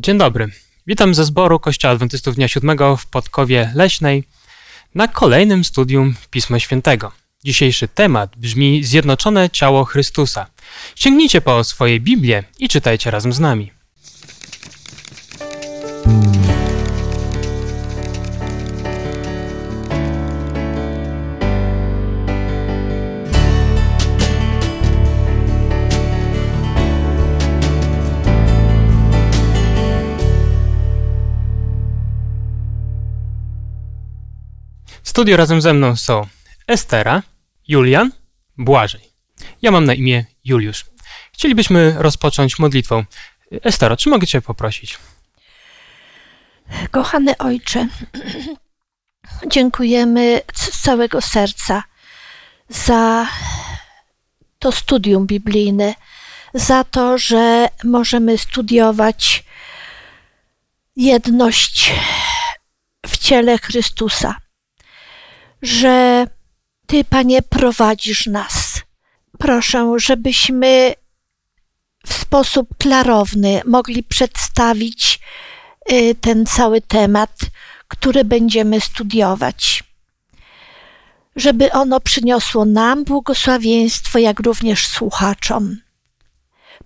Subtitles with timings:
[0.00, 0.48] Dzień dobry.
[0.86, 4.24] Witam ze zboru Kościoła Adwentystów Dnia Siódmego w Podkowie Leśnej
[4.94, 7.12] na kolejnym studium Pisma Świętego.
[7.44, 10.46] Dzisiejszy temat brzmi Zjednoczone Ciało Chrystusa.
[10.94, 13.77] Sięgnijcie po swoje Biblię i czytajcie razem z nami.
[35.18, 36.26] Studiu razem ze mną są
[36.66, 37.22] Estera,
[37.68, 38.12] Julian,
[38.58, 39.00] Błażej.
[39.62, 40.84] Ja mam na imię Juliusz.
[41.32, 43.04] Chcielibyśmy rozpocząć modlitwą.
[43.64, 44.98] Estero, czy mogę Cię poprosić?
[46.90, 47.86] Kochany Ojcze,
[49.52, 51.82] dziękujemy z całego serca
[52.68, 53.26] za
[54.58, 55.94] to studium biblijne,
[56.54, 59.44] za to, że możemy studiować
[60.96, 61.92] jedność
[63.06, 64.47] w ciele Chrystusa,
[65.62, 66.26] że
[66.86, 68.82] Ty, Panie, prowadzisz nas.
[69.38, 70.94] Proszę, żebyśmy
[72.06, 75.20] w sposób klarowny mogli przedstawić
[75.92, 77.38] y, ten cały temat,
[77.88, 79.84] który będziemy studiować.
[81.36, 85.76] Żeby ono przyniosło nam błogosławieństwo, jak również słuchaczom.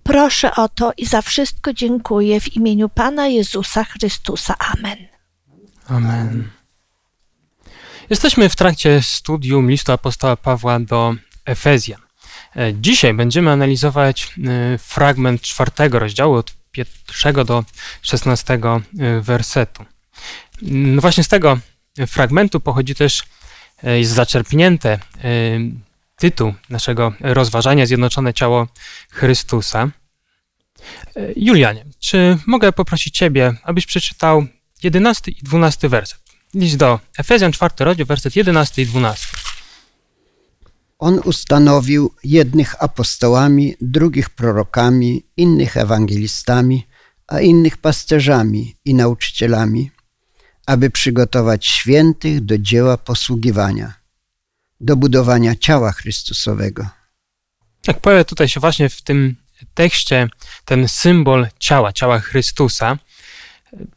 [0.03, 4.55] Proszę o to i za wszystko dziękuję w imieniu Pana Jezusa Chrystusa.
[4.59, 4.97] Amen.
[5.87, 6.49] Amen.
[8.13, 12.01] Jesteśmy w trakcie studium listu apostoła Pawła do Efezjan.
[12.55, 17.63] E, Dzisiaj będziemy analizować e, fragment czwartego rozdziału od pierwszego do
[18.01, 19.85] szesnastego e, wersetu.
[20.61, 21.59] No właśnie z tego
[22.07, 23.23] fragmentu pochodzi też,
[23.83, 24.99] jest zaczerpnięte
[26.15, 28.67] tytuł naszego rozważania Zjednoczone Ciało
[29.11, 29.89] Chrystusa.
[31.35, 34.45] Julianie, czy mogę poprosić Ciebie, abyś przeczytał
[34.83, 36.22] 11 i 12 werset?
[36.53, 39.27] List do Efezjan, 4 rozdział, werset 11 i 12.
[40.99, 46.87] On ustanowił jednych apostołami, drugich prorokami, innych ewangelistami,
[47.27, 49.91] a innych pasterzami i nauczycielami,
[50.65, 53.93] aby przygotować świętych do dzieła posługiwania,
[54.79, 56.87] do budowania ciała Chrystusowego.
[57.87, 59.35] Jak pojawia tutaj się właśnie w tym
[59.73, 60.29] tekście
[60.65, 62.97] ten symbol ciała, ciała Chrystusa,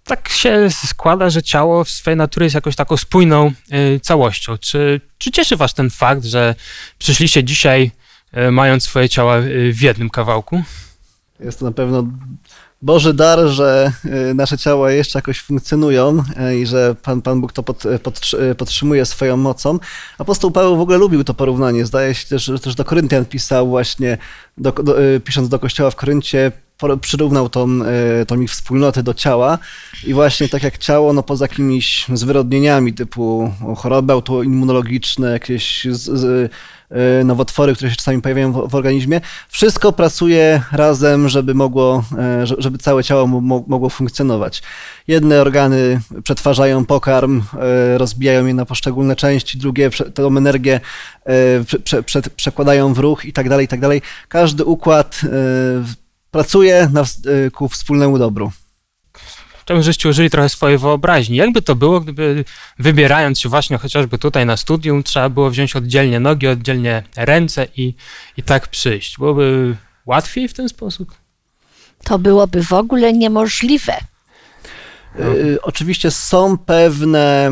[0.04, 4.59] tak się składa, że ciało w swojej natury jest jakoś taką spójną y, całością.
[4.59, 6.54] Czy, czy cieszy Was ten fakt, że
[6.98, 7.91] przyszliście dzisiaj
[8.37, 10.62] y, mając swoje ciała y, w jednym kawałku?
[11.41, 12.04] Jest to na pewno
[12.82, 13.92] Boży dar, że
[14.34, 16.25] nasze ciała jeszcze jakoś funkcjonują
[16.60, 19.78] i że Pan, Pan Bóg to pod, podtrzy- podtrzymuje swoją mocą.
[20.19, 21.87] Apostoł Paweł w ogóle lubił to porównanie.
[21.87, 24.19] Zdaje się też, że też do Koryntian pisał właśnie,
[24.58, 26.53] do, do, pisząc do kościoła w Koryncie,
[27.00, 27.69] przyrównał tą,
[28.22, 29.59] y, tą ich wspólnotę do ciała
[30.06, 36.25] i właśnie tak jak ciało, no poza jakimiś zwyrodnieniami typu choroby autoimmunologiczne, jakieś z, z,
[36.92, 42.47] y, nowotwory, które się czasami pojawiają w, w organizmie, wszystko pracuje razem, żeby mogło, e,
[42.47, 44.62] że- żeby całe ciało mo- mo- mogło funkcjonować.
[45.08, 50.81] Jedne organy przetwarzają pokarm, e, rozbijają je na poszczególne części, drugie tę energię
[51.25, 54.03] e, prze- prze- prze- przekładają w ruch i tak dalej, i tak dalej.
[54.28, 56.06] Każdy układ e,
[56.36, 58.52] pracuje na, e, ku wspólnemu dobru.
[59.62, 61.36] Chciałbym, żebyście użyli trochę swojej wyobraźni.
[61.36, 62.44] Jakby to było, gdyby
[62.78, 67.94] wybierając się właśnie chociażby tutaj na studium, trzeba było wziąć oddzielnie nogi, oddzielnie ręce i,
[68.36, 69.19] i tak przyjść?
[69.19, 69.76] Byłoby
[70.06, 71.14] łatwiej w ten sposób?
[72.04, 73.96] To byłoby w ogóle niemożliwe.
[75.21, 77.50] Y, Oczywiście są pewne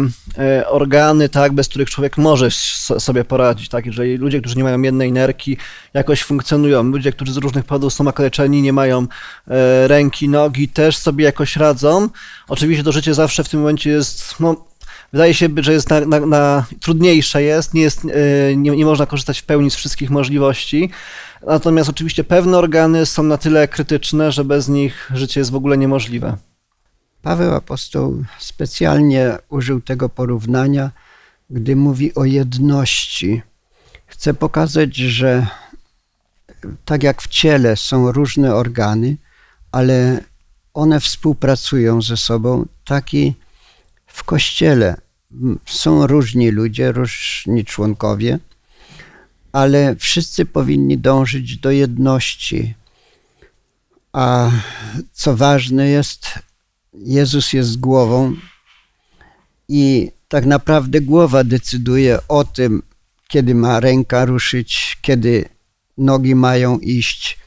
[0.60, 2.50] y, organy, tak, bez których człowiek może
[2.98, 5.56] sobie poradzić, tak, jeżeli ludzie, którzy nie mają jednej nerki,
[5.94, 9.06] jakoś funkcjonują, ludzie, którzy z różnych powodów są okaleczeni, nie mają
[9.48, 12.08] e, ręki, nogi, też sobie jakoś radzą.
[12.48, 14.64] Oczywiście to życie zawsze w tym momencie jest, no,
[15.12, 19.06] wydaje się, że jest na, na, na trudniejsze jest, nie jest, e, nie, nie można
[19.06, 20.90] korzystać w pełni z wszystkich możliwości,
[21.46, 25.78] natomiast oczywiście pewne organy są na tyle krytyczne, że bez nich życie jest w ogóle
[25.78, 26.36] niemożliwe.
[27.24, 30.90] Paweł apostoł specjalnie użył tego porównania,
[31.50, 33.42] gdy mówi o jedności.
[34.06, 35.46] Chce pokazać, że
[36.84, 39.16] tak jak w ciele są różne organy,
[39.72, 40.20] ale
[40.74, 43.34] one współpracują ze sobą, tak i
[44.06, 44.96] w kościele
[45.66, 48.38] są różni ludzie, różni członkowie,
[49.52, 52.74] ale wszyscy powinni dążyć do jedności.
[54.12, 54.50] A
[55.12, 56.38] co ważne jest,
[56.94, 58.36] Jezus jest głową
[59.68, 62.82] i tak naprawdę głowa decyduje o tym,
[63.28, 65.44] kiedy ma ręka ruszyć, kiedy
[65.98, 67.38] nogi mają iść.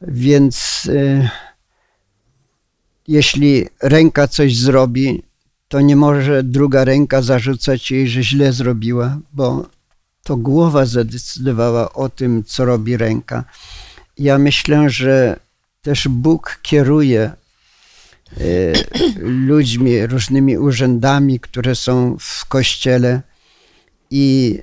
[0.00, 1.28] Więc y,
[3.08, 5.22] jeśli ręka coś zrobi,
[5.68, 9.66] to nie może druga ręka zarzucać jej, że źle zrobiła, bo
[10.22, 13.44] to głowa zadecydowała o tym, co robi ręka.
[14.18, 15.40] Ja myślę, że
[15.82, 17.32] też Bóg kieruje
[19.20, 23.22] ludźmi, różnymi urzędami, które są w kościele
[24.10, 24.58] i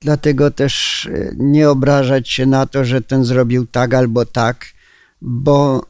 [0.00, 4.66] dlatego też e, nie obrażać się na to, że ten zrobił tak albo tak,
[5.20, 5.86] bo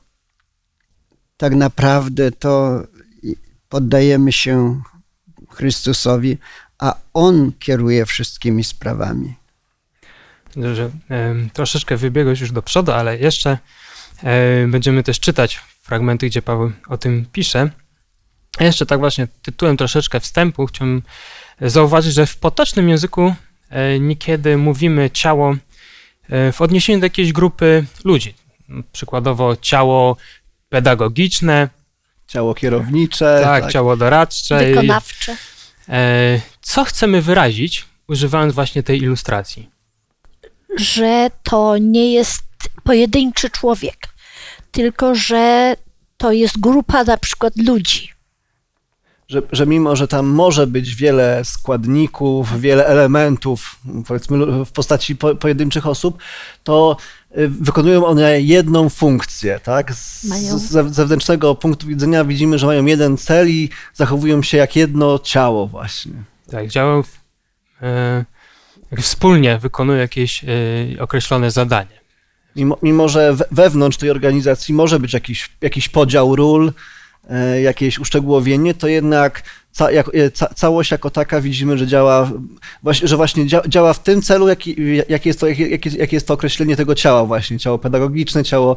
[1.37, 2.83] tak naprawdę to
[3.69, 4.83] poddajemy się
[5.51, 6.39] Chrystusowi,
[6.79, 9.35] a On kieruje wszystkimi sprawami.
[10.57, 10.91] Że,
[11.53, 13.59] troszeczkę wybiegłeś już do przodu, ale jeszcze
[14.69, 17.71] będziemy też czytać fragmenty, gdzie Paweł o tym pisze.
[18.59, 21.03] A jeszcze tak właśnie tytułem troszeczkę wstępu chciałbym
[21.61, 23.35] zauważyć, że w potocznym języku
[23.71, 25.57] e, niekiedy mówimy ciało
[26.29, 28.35] e, w odniesieniu do jakiejś grupy ludzi.
[28.93, 30.17] Przykładowo ciało
[30.69, 31.69] pedagogiczne,
[32.27, 33.73] ciało kierownicze, tak, tak.
[33.73, 34.67] ciało doradcze.
[34.67, 35.37] Wykonawcze.
[36.61, 39.71] Co chcemy wyrazić, używając właśnie tej ilustracji?
[40.77, 42.45] Że to nie jest
[42.85, 44.09] pojedynczy człowiek,
[44.77, 45.77] tylko że
[46.17, 48.13] to jest grupa na przykład ludzi.
[49.29, 55.35] Że, że mimo, że tam może być wiele składników, wiele elementów, powiedzmy w postaci po,
[55.35, 56.19] pojedynczych osób,
[56.65, 56.97] to
[57.39, 59.95] y, wykonują one jedną funkcję, tak?
[59.95, 65.19] Z, z zewnętrznego punktu widzenia widzimy, że mają jeden cel i zachowują się jak jedno
[65.19, 66.13] ciało właśnie.
[66.51, 67.03] Tak, działają
[67.83, 68.25] e,
[69.01, 70.49] wspólnie wykonują jakieś e,
[71.01, 72.06] określone zadanie.
[72.57, 76.73] Mimo, mimo, że wewnątrz tej organizacji może być jakiś, jakiś podział ról,
[77.31, 79.43] e, jakieś uszczegółowienie, to jednak
[79.73, 82.31] ca, jak, ca, całość jako taka widzimy, że działa,
[83.03, 84.77] że właśnie działa w tym celu, jaki,
[85.09, 88.77] jak jest to, jakie jest to określenie tego ciała właśnie, ciało pedagogiczne, ciało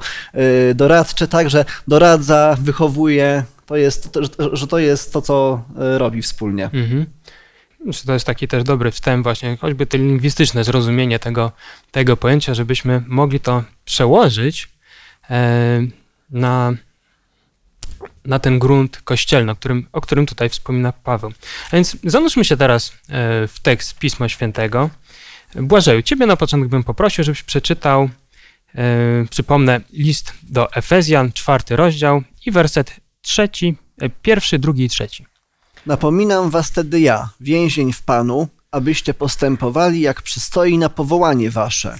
[0.76, 4.18] doradcze, tak, że doradza, wychowuje, to jest,
[4.54, 6.66] że to jest to, co robi wspólnie.
[6.74, 7.06] Mhm
[8.06, 11.52] to jest taki też dobry wstęp właśnie, choćby to lingwistyczne zrozumienie tego,
[11.92, 14.70] tego pojęcia, żebyśmy mogli to przełożyć
[15.30, 15.82] e,
[16.30, 16.74] na,
[18.26, 21.32] na ten grunt kościelny, o którym, o którym tutaj wspomina Paweł.
[21.72, 24.90] A więc zanurzmy się teraz e, w tekst Pisma Świętego.
[25.56, 28.10] Błażeju, ciebie na początek bym poprosił, żebyś przeczytał,
[28.76, 33.76] e, przypomnę, list do Efezjan, czwarty rozdział i werset trzeci,
[34.22, 35.26] pierwszy, drugi i trzeci.
[35.86, 42.00] Napominam was tedy ja, więzień w Panu, abyście postępowali jak przystoi na powołanie wasze,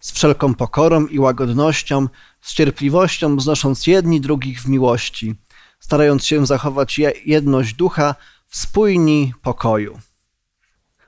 [0.00, 2.08] z wszelką pokorą i łagodnością,
[2.40, 5.34] z cierpliwością znosząc jedni drugich w miłości,
[5.80, 8.14] starając się zachować jedność ducha
[8.46, 9.98] w spójni pokoju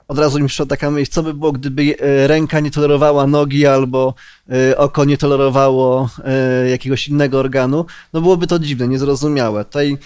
[0.09, 3.67] od razu mi przyszła taka myśl, co by było, gdyby e, ręka nie tolerowała nogi
[3.67, 4.15] albo
[4.51, 9.65] e, oko nie tolerowało e, jakiegoś innego organu, no byłoby to dziwne, niezrozumiałe.
[9.65, 9.99] Tutaj,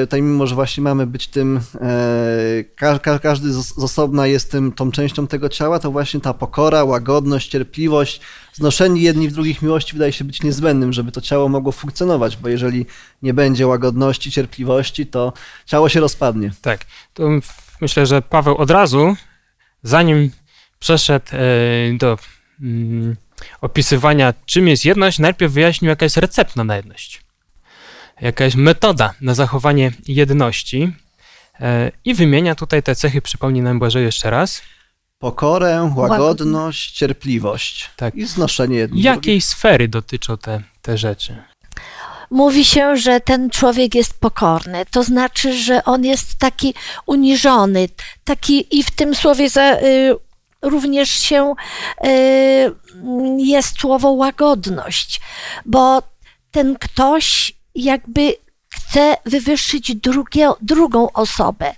[0.00, 1.60] tutaj mimo, że właśnie mamy być tym,
[3.22, 8.20] każdy z osobna jest tym, tą częścią tego ciała, to właśnie ta pokora, łagodność, cierpliwość,
[8.52, 12.48] znoszenie jedni w drugich miłości wydaje się być niezbędnym, żeby to ciało mogło funkcjonować, bo
[12.48, 12.86] jeżeli
[13.22, 15.32] nie będzie łagodności, cierpliwości, to
[15.66, 16.50] ciało się rozpadnie.
[16.62, 16.80] Tak,
[17.14, 17.28] to
[17.80, 19.16] myślę, że Paweł od razu
[19.82, 20.30] zanim
[20.78, 21.38] przeszedł e,
[21.98, 22.18] do
[22.60, 23.16] mm,
[23.60, 27.20] opisywania, czym jest jedność, najpierw wyjaśnił, jaka jest recepta na jedność.
[28.20, 30.92] Jaka jest metoda na zachowanie jedności.
[31.60, 34.62] E, I wymienia tutaj te cechy, przypomnij nam Boże jeszcze raz.
[35.18, 38.14] Pokorę, łagodność, cierpliwość tak.
[38.14, 41.51] i znoszenie jednych Jakiej sfery dotyczą te, te rzeczy?
[42.32, 44.86] Mówi się, że ten człowiek jest pokorny.
[44.90, 46.74] To znaczy, że on jest taki
[47.06, 47.88] uniżony,
[48.24, 50.16] taki i w tym słowie za, y,
[50.62, 51.54] również się
[52.04, 52.74] y,
[53.38, 55.20] jest słowo łagodność,
[55.64, 56.02] bo
[56.50, 58.34] ten ktoś jakby
[58.68, 61.74] chce wywyższyć drugie, drugą osobę.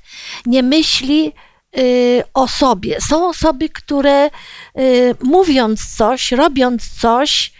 [0.46, 1.32] Nie myśli
[1.78, 3.00] y, o sobie.
[3.00, 4.30] Są osoby, które
[4.78, 7.52] y, mówiąc coś, robiąc coś,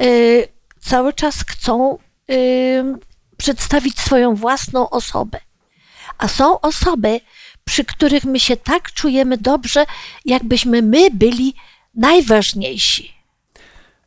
[0.00, 0.48] y,
[0.80, 1.98] cały czas chcą
[3.36, 5.40] przedstawić swoją własną osobę.
[6.18, 7.20] A są osoby,
[7.64, 9.86] przy których my się tak czujemy dobrze,
[10.24, 11.54] jakbyśmy my byli
[11.94, 13.12] najważniejsi.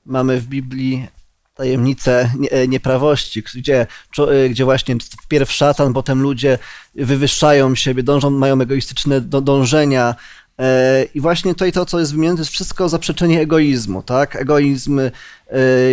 [0.06, 1.08] Mamy w Biblii
[1.54, 6.58] tajemnicę e, nieprawości, gdzie, e, gdzie właśnie wpierw szatan, potem ludzie
[6.96, 10.16] wywyższają siebie, dążą, mają egoistyczne dążenia,
[10.60, 14.36] E, I właśnie tutaj to, co jest wymienione, to jest wszystko zaprzeczenie egoizmu, tak?
[14.36, 15.02] Egoizm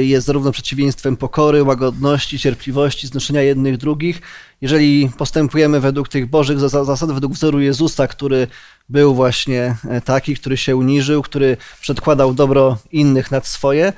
[0.03, 4.21] jest zarówno przeciwieństwem pokory, łagodności, cierpliwości, znoszenia jednych drugich.
[4.61, 8.47] Jeżeli postępujemy według tych bożych zasad, według wzoru Jezusa, który
[8.89, 13.93] był właśnie e, taki, który się uniżył, który przedkładał dobro innych nad swoje,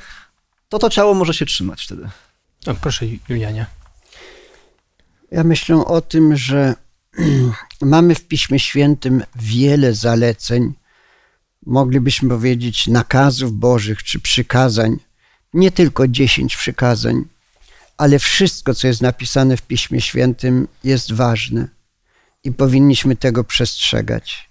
[0.69, 2.09] to to ciało może się trzymać wtedy.
[2.67, 3.67] O, proszę, Julianie.
[5.31, 6.75] Ja myślę o tym, że
[7.83, 10.75] mamy w Piśmie Świętym wiele zaleceń,
[11.67, 14.97] moglibyśmy powiedzieć nakazów Bożych czy przykazań,
[15.55, 17.25] nie tylko dziesięć przykazań,
[17.97, 21.69] ale wszystko, co jest napisane w Piśmie Świętym, jest ważne
[22.45, 24.49] i powinniśmy tego przestrzegać.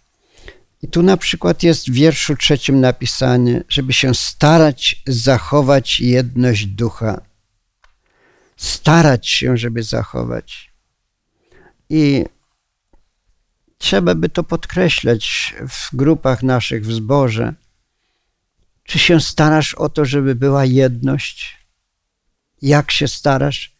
[0.81, 7.21] I tu na przykład jest w wierszu trzecim napisane, żeby się starać zachować jedność ducha.
[8.57, 10.71] Starać się, żeby zachować.
[11.89, 12.25] I
[13.77, 17.53] trzeba by to podkreślać w grupach naszych w zborze.
[18.87, 21.57] Czy się starasz o to, żeby była jedność?
[22.61, 23.75] Jak się starasz?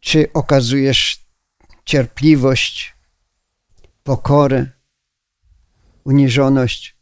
[0.00, 1.20] Czy okazujesz
[1.84, 2.94] cierpliwość,
[4.02, 4.66] pokorę,
[6.04, 6.96] uniżoność?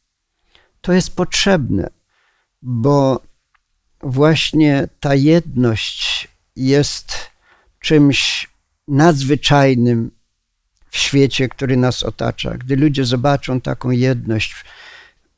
[0.80, 1.90] To jest potrzebne,
[2.62, 3.22] bo
[4.02, 7.30] właśnie ta jedność jest
[7.80, 8.48] czymś
[8.88, 10.10] nadzwyczajnym
[10.90, 12.50] w świecie, który nas otacza.
[12.50, 14.54] Gdy ludzie zobaczą taką jedność,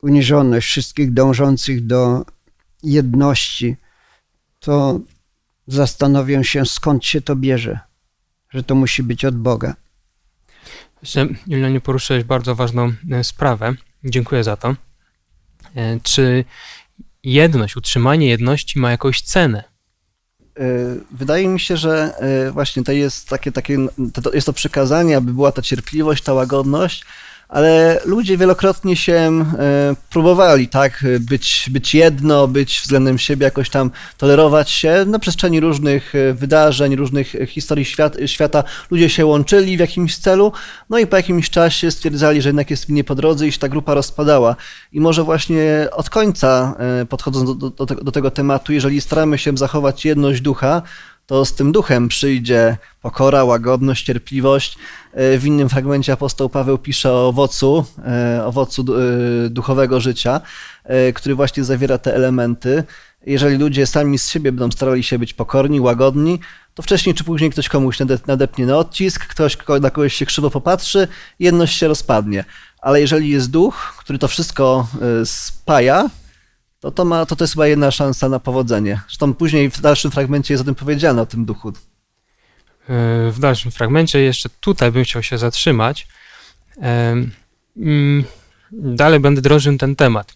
[0.03, 2.25] uniżoność wszystkich dążących do
[2.83, 3.75] jedności,
[4.59, 4.99] to
[5.67, 7.79] zastanowią się, skąd się to bierze,
[8.49, 9.75] że to musi być od Boga.
[11.47, 13.73] Julianie, poruszyłeś bardzo ważną e, sprawę.
[14.03, 14.75] Dziękuję za to.
[15.75, 16.45] E, czy
[17.23, 19.63] jedność, utrzymanie jedności ma jakąś cenę?
[20.59, 20.63] E,
[21.11, 22.13] wydaje mi się, że
[22.53, 23.77] właśnie to jest takie, takie
[24.23, 27.05] to jest to przykazanie, aby była ta cierpliwość, ta łagodność,
[27.53, 33.91] ale ludzie wielokrotnie się e, próbowali, tak, być, być jedno, być względem siebie, jakoś tam
[34.17, 38.63] tolerować się na przestrzeni różnych e, wydarzeń, różnych historii świat, świata.
[38.91, 40.51] Ludzie się łączyli w jakimś celu,
[40.89, 43.69] no i po jakimś czasie stwierdzali, że jednak jest nie po drodze i się ta
[43.69, 44.55] grupa rozpadała.
[44.93, 49.57] I może właśnie od końca, e, podchodząc do, do, do tego tematu, jeżeli staramy się
[49.57, 50.81] zachować jedność ducha,
[51.25, 54.77] to z tym duchem przyjdzie pokora, łagodność, cierpliwość.
[55.13, 60.41] E, w innym fragmencie apostoł Paweł pisze o owocu, e, owocu e, duchowego życia,
[61.13, 62.83] który właśnie zawiera te elementy.
[63.25, 66.39] Jeżeli ludzie sami z siebie będą starali się być pokorni, łagodni,
[66.75, 71.07] to wcześniej czy później ktoś komuś nadepnie na odcisk, ktoś na kogoś się krzywo popatrzy,
[71.39, 72.45] jedność się rozpadnie.
[72.81, 74.87] Ale jeżeli jest duch, który to wszystko
[75.25, 76.09] spaja,
[76.83, 79.01] to to, ma, to to jest chyba jedna szansa na powodzenie.
[79.07, 81.69] Zresztą później w dalszym fragmencie jest o tym powiedziane, o tym duchu.
[81.69, 81.73] E,
[83.31, 86.07] w dalszym fragmencie jeszcze tutaj bym chciał się zatrzymać.
[86.81, 87.15] E,
[87.77, 88.23] mm,
[88.71, 90.35] dalej będę drążył ten temat.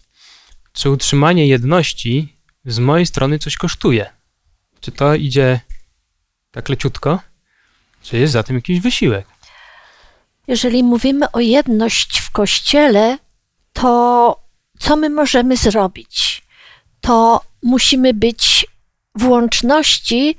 [0.72, 4.06] Czy utrzymanie jedności z mojej strony coś kosztuje?
[4.80, 5.60] Czy to idzie
[6.50, 7.20] tak leciutko?
[8.02, 9.26] Czy jest za tym jakiś wysiłek?
[10.46, 13.18] Jeżeli mówimy o jedność w kościele,
[13.72, 14.47] to
[14.78, 16.42] co my możemy zrobić?
[17.00, 18.66] To musimy być
[19.14, 20.36] w łączności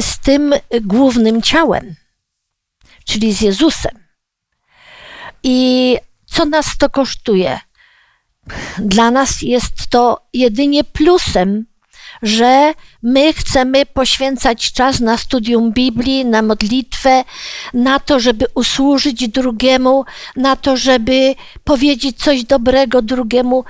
[0.00, 1.94] z tym głównym ciałem,
[3.04, 4.04] czyli z Jezusem.
[5.42, 7.58] I co nas to kosztuje?
[8.78, 11.66] Dla nas jest to jedynie plusem,
[12.24, 17.24] że my chcemy poświęcać czas na studium Biblii, na modlitwę,
[17.74, 20.04] na to, żeby usłużyć drugiemu,
[20.36, 23.64] na to, żeby powiedzieć coś dobrego drugiemu.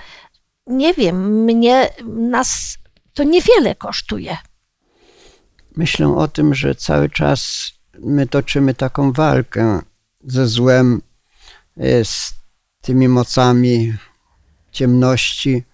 [0.66, 2.78] Nie wiem, mnie, nas
[3.14, 4.36] to niewiele kosztuje.
[5.76, 9.82] Myślę o tym, że cały czas my toczymy taką walkę
[10.24, 11.02] ze złem,
[11.76, 12.34] e, z
[12.80, 13.94] tymi mocami
[14.72, 15.64] ciemności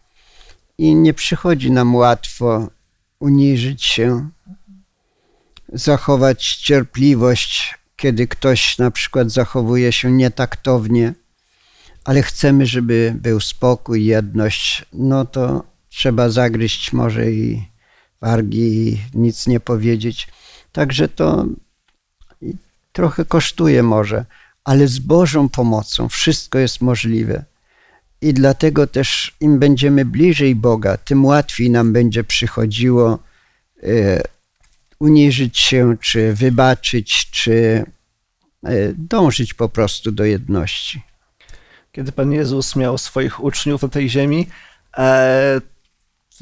[0.80, 2.68] i nie przychodzi nam łatwo
[3.18, 4.28] uniżyć się,
[5.72, 11.14] zachować cierpliwość, kiedy ktoś na przykład zachowuje się nietaktownie,
[12.04, 17.68] ale chcemy, żeby był spokój, jedność, no to trzeba zagryźć może i
[18.20, 20.28] wargi i nic nie powiedzieć.
[20.72, 21.46] Także to
[22.92, 24.24] trochę kosztuje może,
[24.64, 27.49] ale z Bożą pomocą wszystko jest możliwe.
[28.22, 33.18] I dlatego też im będziemy bliżej Boga, tym łatwiej nam będzie przychodziło
[33.82, 34.22] e,
[34.98, 37.84] uniżyć się, czy wybaczyć, czy
[38.64, 41.02] e, dążyć po prostu do jedności.
[41.92, 44.46] Kiedy Pan Jezus miał swoich uczniów na tej ziemi,
[44.96, 45.60] e,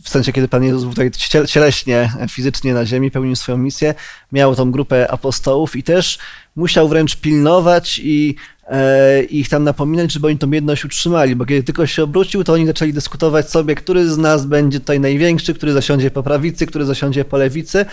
[0.05, 1.11] w sensie, kiedy Pan Jezus był tutaj
[1.47, 3.95] cieleśnie, fizycznie na ziemi, pełnił swoją misję,
[4.33, 6.19] miał tą grupę apostołów i też
[6.57, 8.37] musiał wręcz pilnować i
[8.69, 12.53] e, ich tam napominać, żeby oni tą jedność utrzymali, bo kiedy tylko się obrócił, to
[12.53, 16.85] oni zaczęli dyskutować sobie, który z nas będzie tutaj największy, który zasiądzie po prawicy, który
[16.85, 17.87] zasiądzie po lewicy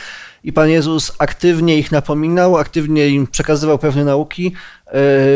[0.44, 4.91] i Pan Jezus aktywnie ich napominał, aktywnie im przekazywał pewne nauki e,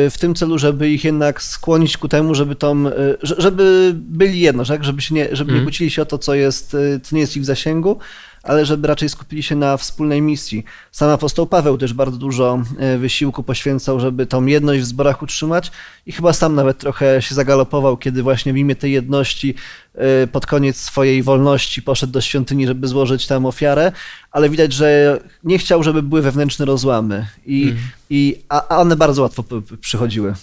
[0.10, 2.91] w tym celu, żeby ich jednak skłonić ku temu, żeby, tą, e,
[3.22, 4.84] żeby byli jedno, tak?
[4.84, 5.65] żeby, się nie, żeby nie mhm.
[5.65, 8.00] kłócili się o to, co, jest, co nie jest ich w zasięgu,
[8.43, 10.63] ale żeby raczej skupili się na wspólnej misji.
[10.91, 15.72] Sam apostoł Paweł też bardzo dużo e, wysiłku poświęcał, żeby tą jedność w zborach utrzymać
[16.05, 19.55] i chyba sam nawet trochę się zagalopował, kiedy właśnie w imię tej jedności
[19.96, 23.91] e, pod koniec swojej wolności poszedł do świątyni, żeby złożyć tam ofiarę,
[24.31, 27.77] ale widać, że nie chciał, żeby były wewnętrzne rozłamy i, mm.
[28.10, 29.43] i a, a one bardzo łatwo
[29.81, 30.34] przychodziły.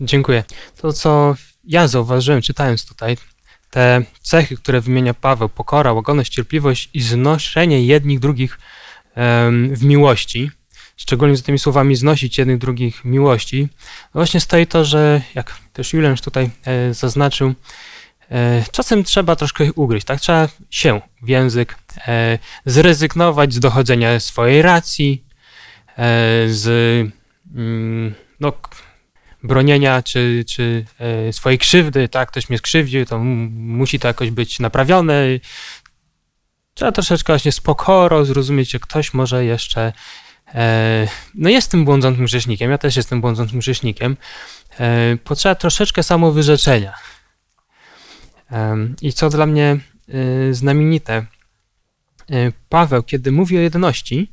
[0.00, 0.44] Dziękuję.
[0.80, 3.16] To, co ja zauważyłem, czytając tutaj,
[3.72, 8.58] te cechy, które wymienia Paweł, pokora, łagodność, cierpliwość i znoszenie jednych drugich
[9.72, 10.50] w miłości,
[10.96, 13.68] szczególnie z tymi słowami znosić jednych drugich miłości,
[14.14, 17.54] no właśnie stoi to, że jak też Julian tutaj e, zaznaczył,
[18.30, 20.20] e, czasem trzeba troszkę ugryźć, tak?
[20.20, 25.24] Trzeba się w język, e, zrezygnować z dochodzenia swojej racji,
[26.46, 26.66] z
[27.54, 28.52] mm, no,
[29.42, 34.60] bronienia czy, czy e, swojej krzywdy, tak, ktoś mnie skrzywdził, to musi to jakoś być
[34.60, 35.24] naprawione.
[36.74, 39.92] Trzeba troszeczkę właśnie z pokorą zrozumieć, że ktoś może jeszcze
[40.54, 44.16] e, no jest tym błądzącym grzesznikiem, ja też jestem błądzącym grzesznikiem.
[44.78, 46.94] E, potrzeba troszeczkę samowyrzeczenia.
[49.02, 49.78] I co dla mnie
[50.50, 51.26] znamienite,
[52.68, 54.32] Paweł, kiedy mówi o jedności,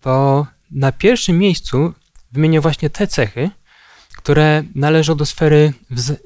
[0.00, 1.94] to na pierwszym miejscu
[2.32, 3.50] wymienia właśnie te cechy,
[4.24, 5.72] które należą do sfery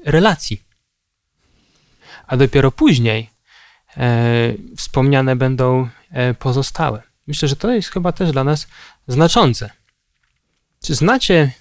[0.05, 0.63] relacji.
[2.27, 3.29] A dopiero później
[3.97, 7.03] e, wspomniane będą e, pozostałe.
[7.27, 8.67] Myślę, że to jest chyba też dla nas
[9.07, 9.69] znaczące.
[10.83, 11.51] Czy znacie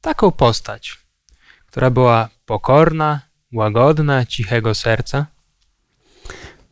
[0.00, 0.98] taką postać,
[1.66, 3.20] która była pokorna,
[3.52, 5.26] łagodna, cichego serca?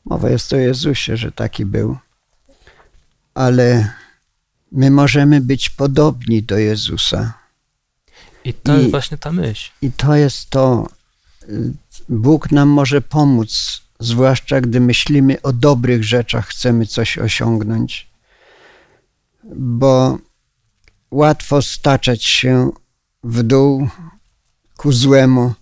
[0.04, 1.98] Mowa jest o Jezusie, że taki był.
[3.34, 3.90] Ale
[4.72, 7.45] my możemy być podobni do Jezusa
[8.46, 9.70] i to I, jest właśnie ta myśl.
[9.82, 10.88] I to jest to.
[12.08, 18.10] Bóg nam może pomóc, zwłaszcza gdy myślimy o dobrych rzeczach, chcemy coś osiągnąć,
[19.54, 20.18] bo
[21.10, 22.70] łatwo staczać się
[23.24, 23.88] w dół
[24.76, 25.54] ku złemu,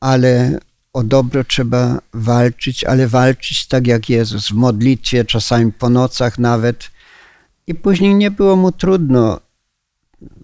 [0.00, 0.58] ale
[0.92, 6.90] o dobro trzeba walczyć, ale walczyć tak jak Jezus, w modlitwie, czasami po nocach nawet.
[7.66, 9.40] I później nie było mu trudno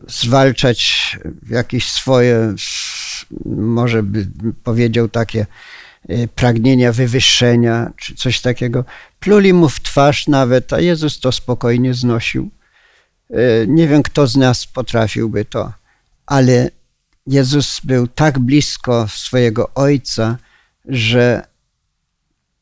[0.08, 1.18] zwalczać
[1.50, 2.54] jakieś swoje,
[3.44, 4.26] może by
[4.64, 5.46] powiedział takie
[6.10, 8.84] y, pragnienia wywyższenia, czy coś takiego.
[9.20, 12.50] Pluli mu w twarz nawet, a Jezus to spokojnie znosił.
[13.30, 15.72] Y, nie wiem, kto z nas potrafiłby to,
[16.26, 16.70] ale
[17.26, 20.38] Jezus był tak blisko swojego Ojca,
[20.88, 21.46] że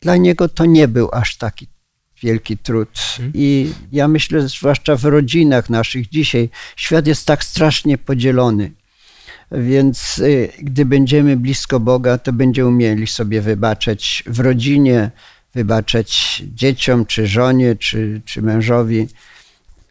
[0.01, 1.67] dla niego to nie był aż taki
[2.23, 2.89] wielki trud.
[3.13, 3.33] Mhm.
[3.35, 8.73] I ja myślę, zwłaszcza w rodzinach naszych dzisiaj, świat jest tak strasznie podzielony.
[9.53, 15.11] Więc y, gdy będziemy blisko Boga, to będziemy umieli sobie wybaczać w rodzinie,
[15.55, 19.09] wybaczać dzieciom, czy żonie, czy, czy mężowi,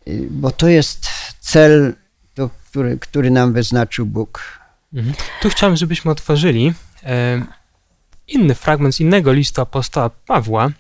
[0.08, 1.08] y, bo to jest
[1.40, 1.94] cel,
[2.72, 4.60] który, który nam wyznaczył Bóg.
[4.94, 5.16] Mhm.
[5.42, 7.42] Tu chciałem, żebyśmy otworzyli e,
[8.28, 10.72] inny fragment z innego listu apostoła Pawła,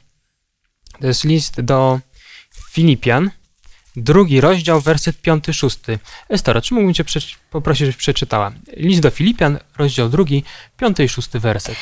[1.01, 1.99] to jest list do
[2.71, 3.31] Filipian,
[3.95, 5.99] drugi rozdział, werset piąty, szósty.
[6.29, 7.03] Estera, czy mógłbym cię
[7.51, 8.51] poprosić, żebyś przeczytała?
[8.77, 10.43] List do Filipian, rozdział drugi,
[10.77, 11.75] piąty i szósty werset.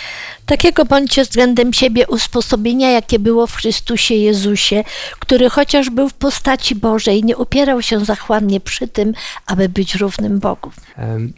[0.45, 4.84] Takiego bądźcie względem siebie usposobienia, jakie było w Chrystusie Jezusie,
[5.19, 9.13] który chociaż był w postaci Bożej, nie upierał się zachłannie przy tym,
[9.45, 10.71] aby być równym Bogu.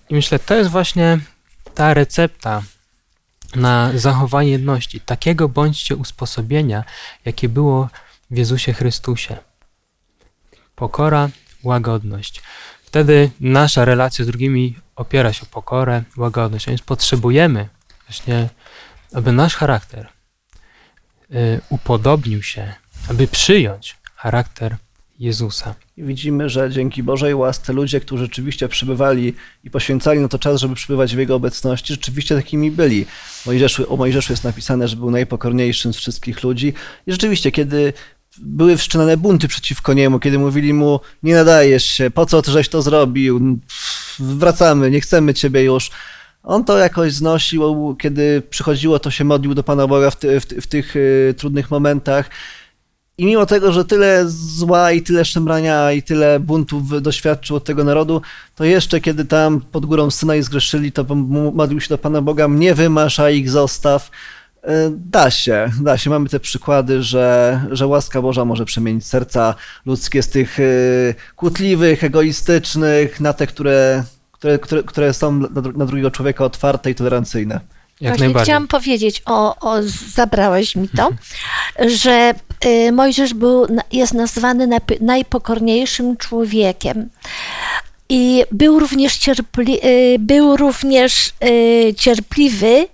[0.10, 1.20] I myślę, to jest właśnie
[1.76, 2.64] ta recepta,
[3.56, 5.00] na zachowanie jedności.
[5.00, 6.84] Takiego bądźcie usposobienia,
[7.26, 7.90] jakie było
[8.32, 9.38] w Jezusie Chrystusie.
[10.76, 11.30] Pokora,
[11.64, 12.42] łagodność.
[12.84, 16.68] Wtedy nasza relacja z drugimi opiera się o pokorę, łagodność.
[16.68, 17.70] A więc potrzebujemy
[18.08, 18.50] właśnie,
[19.14, 20.08] aby nasz charakter
[21.32, 22.74] y, upodobnił się,
[23.10, 24.78] aby przyjąć charakter
[25.22, 25.76] Jezusa.
[25.98, 30.62] I widzimy, że dzięki Bożej łasce ludzie, którzy rzeczywiście przybywali i poświęcali na to czas,
[30.62, 33.06] żeby przybywać w Jego obecności, rzeczywiście takimi byli.
[33.46, 36.74] Mojżeszu, o Mojżeszu jest napisane, że był najpokorniejszym z wszystkich ludzi.
[37.08, 37.94] I rzeczywiście, kiedy
[38.38, 42.70] były wszczynane bunty przeciwko niemu, kiedy mówili mu, nie nadajesz się, po co ty żeś
[42.70, 43.60] to zrobił,
[44.20, 45.92] wracamy, nie chcemy ciebie już.
[46.44, 50.46] On to jakoś znosił, kiedy przychodziło, to się modlił do Pana Boga w, ty, w,
[50.46, 52.30] w tych y, trudnych momentach.
[53.22, 57.84] I mimo tego, że tyle zła i tyle szemrania i tyle buntów doświadczył od tego
[57.84, 58.22] narodu,
[58.56, 61.16] to jeszcze kiedy tam pod górą Synaj zgrzeszyli, to
[61.54, 64.12] modlił się do Pana Boga, mnie wymasz, a ich zostaw.
[64.64, 66.10] E, da się, da się.
[66.10, 69.56] Mamy te przykłady, że, że łaska Boża może przemienić serca
[69.86, 70.64] ludzkie z tych e,
[71.36, 75.40] kłótliwych, egoistycznych na te, które, które, które, które są
[75.76, 77.60] na drugiego człowieka otwarte i tolerancyjne.
[78.02, 78.46] Jak Właśnie najbardziej.
[78.46, 79.76] chciałam powiedzieć, o, o,
[80.14, 81.10] zabrałeś mi to,
[82.02, 82.34] że
[82.66, 87.10] y, Mojżesz był, jest nazwany najp- najpokorniejszym człowiekiem.
[88.10, 92.88] I był również, cierpli, y, był również y, cierpliwy,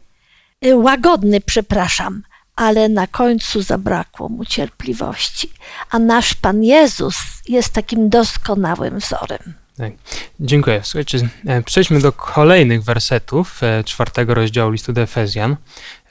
[0.73, 2.23] łagodny, przepraszam,
[2.55, 5.49] ale na końcu zabrakło mu cierpliwości.
[5.91, 7.15] A nasz Pan Jezus
[7.47, 9.53] jest takim doskonałym wzorem.
[9.77, 9.93] Tak.
[10.39, 10.81] Dziękuję.
[10.83, 15.55] Słuchajcie, e, przejdźmy do kolejnych wersetów e, czwartego rozdziału listu do Efezjan.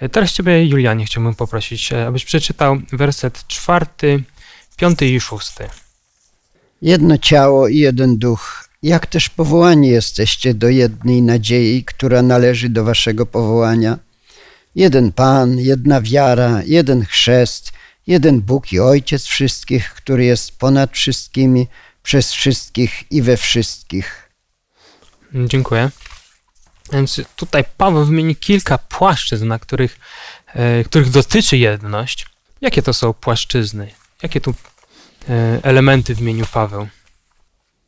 [0.01, 4.23] E, Teraz Ciebie, Julianie, chciałbym poprosić, abyś przeczytał werset czwarty,
[4.77, 5.69] piąty i szósty.
[6.83, 12.85] Jedno ciało i jeden duch, jak też powołani jesteście do jednej nadziei, która należy do
[12.85, 13.99] waszego powołania.
[14.75, 17.73] Jeden Pan, jedna wiara, jeden chrzest,
[18.07, 21.67] jeden Bóg i Ojciec wszystkich, który jest ponad wszystkimi,
[22.07, 24.31] przez wszystkich i we wszystkich.
[25.35, 25.91] Dziękuję.
[26.93, 29.99] Więc tutaj Paweł wymieni kilka płaszczyzn, na których,
[30.47, 32.27] e, których dotyczy jedność.
[32.61, 33.91] Jakie to są płaszczyzny?
[34.23, 34.55] Jakie tu
[35.29, 36.89] e, elementy wymienił Paweł?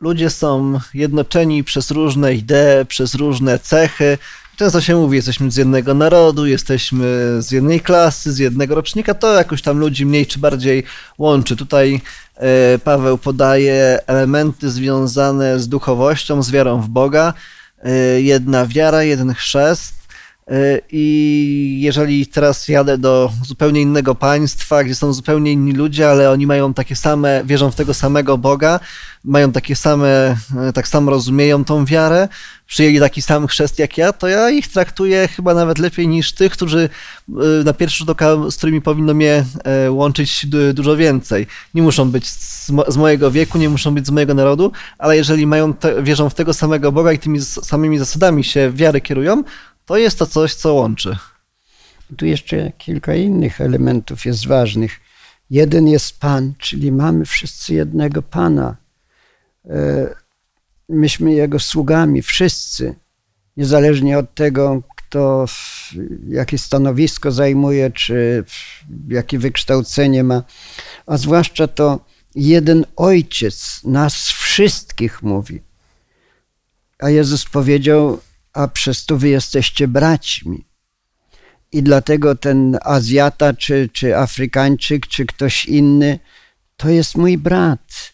[0.00, 4.18] Ludzie są jednoczeni przez różne idee, przez różne cechy.
[4.58, 7.06] Często się mówi, jesteśmy z jednego narodu, jesteśmy
[7.42, 9.14] z jednej klasy, z jednego rocznika.
[9.14, 10.84] To jakoś tam ludzi mniej czy bardziej
[11.18, 11.56] łączy.
[11.56, 12.00] Tutaj
[12.36, 17.34] e, Paweł podaje elementy związane z duchowością, z wiarą w Boga.
[17.82, 17.90] E,
[18.20, 19.94] Jedna wiara, jeden chrzest.
[20.50, 26.30] E, I jeżeli teraz jadę do zupełnie innego państwa, gdzie są zupełnie inni ludzie, ale
[26.30, 28.80] oni mają takie same, wierzą w tego samego Boga,
[29.24, 32.28] mają takie same, e, tak samo rozumieją tą wiarę,
[32.66, 36.52] przyjęli taki sam chrzest jak ja, to ja ich traktuję chyba nawet lepiej niż tych,
[36.52, 36.88] którzy
[37.28, 39.44] e, na pierwszy rzut oka, z którymi powinno mnie
[39.90, 41.46] łączyć du- dużo więcej.
[41.74, 45.46] Nie muszą być z, z mojego wieku, nie muszą być z mojego narodu, ale jeżeli
[45.46, 49.42] mają wierzą w tego samego Boga i tymi samymi zasadami się wiary kierują,
[49.88, 51.16] to jest to coś, co łączy.
[52.16, 55.00] Tu jeszcze kilka innych elementów jest ważnych.
[55.50, 58.76] Jeden jest Pan, czyli mamy wszyscy jednego Pana.
[59.70, 60.14] E,
[60.88, 62.94] Myśmy Jego sługami, wszyscy,
[63.56, 65.46] niezależnie od tego, kto
[66.28, 68.44] jakie stanowisko zajmuje, czy
[69.08, 70.42] jakie wykształcenie ma,
[71.06, 75.62] a zwłaszcza to jeden Ojciec nas wszystkich mówi.
[76.98, 78.20] A Jezus powiedział,
[78.52, 80.64] a przez to wy jesteście braćmi.
[81.72, 86.18] I dlatego ten Azjata, czy, czy Afrykańczyk, czy ktoś inny,
[86.76, 88.12] to jest mój brat.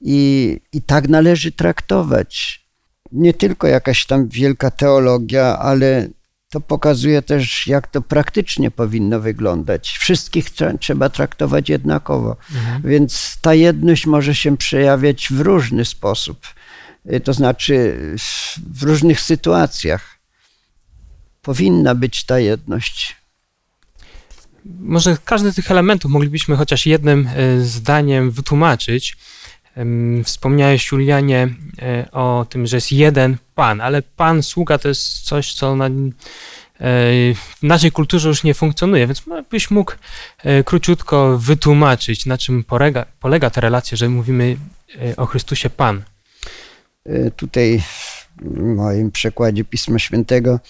[0.00, 2.64] I, I tak należy traktować.
[3.12, 6.08] Nie tylko jakaś tam wielka teologia, ale
[6.50, 9.98] to pokazuje też, jak to praktycznie powinno wyglądać.
[9.98, 12.36] Wszystkich trze- trzeba traktować jednakowo.
[12.84, 16.46] Więc ta jedność może się przejawiać w różny sposób.
[17.12, 17.96] Y, To znaczy
[18.74, 20.18] w- różnych sytuacjach.
[21.42, 23.16] Powinna być ta jedność.
[24.64, 29.16] Może każdy z tych elementów moglibyśmy chociaż jednym e, zdaniem wytłumaczyć.
[30.24, 31.48] Wspomniałeś, Julianie,
[31.82, 35.88] e, o tym, że jest jeden Pan, ale Pan, sługa to jest coś, co na,
[37.34, 39.92] w naszej kulturze już nie funkcjonuje, więc byś mógł
[40.64, 44.56] króciutko wytłumaczyć, na czym polega, polega ta relacja, że mówimy
[45.16, 46.02] o Chrystusie Pan.
[47.08, 48.28] Y, Tutaj w
[48.60, 50.60] moim przekładzie Pisma Świętego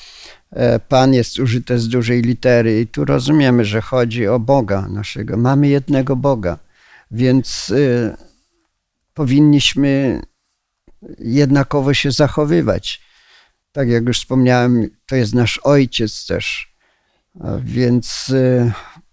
[0.51, 5.37] e, Pan jest użyte z dużej litery i tu rozumiemy, że chodzi o Boga naszego.
[5.37, 6.59] Mamy jednego Boga,
[7.11, 8.17] więc y,
[9.15, 10.23] powinniśmy
[11.19, 13.03] jednakowo się zachowywać.
[13.73, 16.75] Tak jak już wspomniałem, to jest nasz ojciec też.
[17.63, 18.33] Więc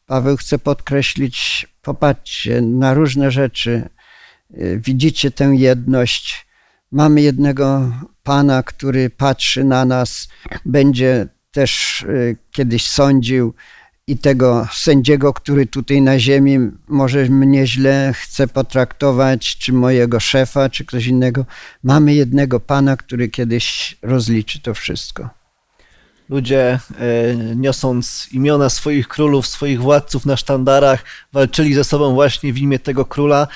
[0.05, 3.89] Paweł chce podkreślić, popatrzcie na różne rzeczy.
[4.77, 6.44] Widzicie tę jedność.
[6.95, 7.91] Mamy jednego
[8.23, 10.27] Pana, który patrzy na nas,
[10.65, 13.53] będzie też y, kiedyś sądził
[14.08, 20.69] i tego sędziego, który tutaj na ziemi może mnie źle chce potraktować, czy mojego szefa,
[20.69, 21.45] czy ktoś innego.
[21.84, 25.29] Mamy jednego Pana, który kiedyś rozliczy to wszystko.
[26.29, 31.03] Ludzie, e, niosąc imiona swoich królów, swoich władców na sztandarach,
[31.34, 33.47] walczyli ze sobą właśnie w imię tego króla.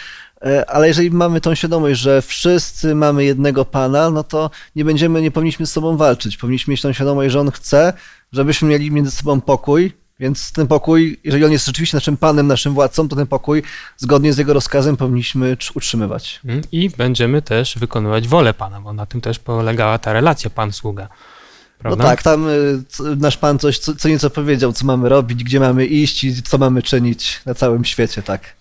[0.46, 5.22] E, Ale jeżeli mamy tą świadomość, że wszyscy mamy jednego Pana, no to nie będziemy,
[5.22, 6.38] nie powinniśmy z sobą walczyć.
[6.38, 7.94] Powinniśmy mieć tą świadomość, że On chce,
[8.32, 12.74] żebyśmy mieli między sobą pokój, więc ten pokój, jeżeli On jest rzeczywiście naszym Panem, naszym
[12.74, 13.64] władcą, to ten pokój
[13.98, 16.40] zgodnie z Jego rozkazem powinniśmy tr- utrzymywać.
[16.46, 21.04] Mm, I będziemy też wykonywać wolę Pana, bo na tym też polegała ta relacja Pan-sługa.
[21.04, 22.04] No Prawda?
[22.04, 22.46] tak, tam
[22.90, 26.44] c- nasz Pan coś, co, co nieco powiedział, co mamy robić, gdzie mamy iść i
[26.44, 28.59] co mamy czynić na całym świecie, tak.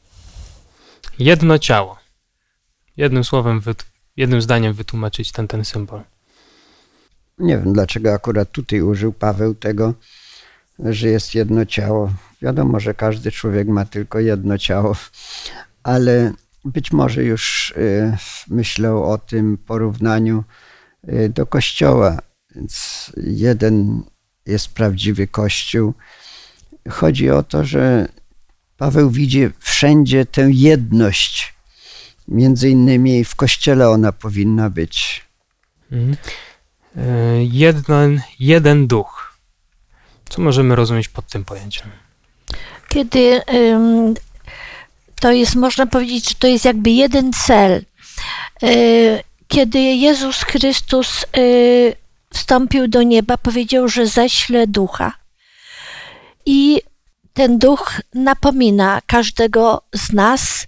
[1.19, 1.99] Jedno ciało.
[2.97, 3.61] Jednym słowem,
[4.17, 6.03] jednym zdaniem wytłumaczyć ten, ten symbol.
[7.39, 9.95] Nie wiem, dlaczego akurat tutaj użył Paweł tego,
[10.79, 12.13] że jest jedno ciało.
[12.43, 14.97] Wiadomo, że każdy człowiek ma tylko jedno ciało,
[15.83, 16.33] ale
[16.65, 18.17] być może już y,
[18.49, 20.45] myślał o tym porównaniu
[21.09, 22.19] y, do Kościoła.
[22.55, 24.03] Więc jeden
[24.47, 25.95] jest prawdziwy Kościół.
[26.89, 28.09] Chodzi o to, że
[28.79, 31.55] Paweł widzi wszędzie tę jedność.
[32.29, 35.25] Między innymi w Kościele ona powinna być.
[35.93, 36.17] Mhm.
[36.97, 39.39] E, jeden, jeden duch.
[40.29, 41.91] Co możemy rozumieć pod tym pojęciem?
[42.89, 44.15] Kiedy ym,
[45.21, 47.85] to jest, można powiedzieć, że to jest jakby jeden cel.
[48.63, 51.97] Y, Kiedy Jezus Chrystus y,
[52.35, 55.13] wstąpił do nieba, powiedział, że ześle ducha.
[56.47, 56.83] I
[57.39, 60.67] ten duch napomina każdego z nas,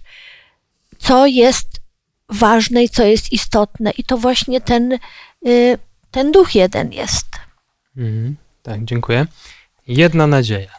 [0.97, 1.67] co jest
[2.29, 3.91] ważne i co jest istotne.
[3.91, 4.97] I to właśnie ten,
[5.47, 5.77] y,
[6.11, 7.25] ten duch jeden jest.
[7.97, 8.35] Mhm.
[8.63, 9.27] Tak, dziękuję.
[9.87, 10.71] Jedna nadzieja.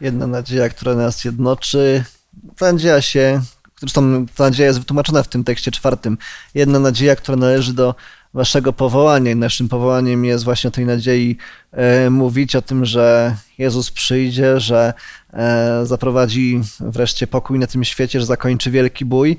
[0.00, 2.04] Jedna nadzieja, która nas jednoczy.
[2.56, 3.42] Ta nadzieja się,
[3.80, 6.18] zresztą ta nadzieja jest wytłumaczona w tym tekście czwartym.
[6.54, 7.94] Jedna nadzieja, która należy do
[8.34, 11.36] waszego powołania i naszym powołaniem jest właśnie o tej nadziei
[11.72, 14.94] e, mówić o tym, że Jezus przyjdzie, że
[15.84, 19.36] zaprowadzi wreszcie pokój na tym świecie, że zakończy wielki bój.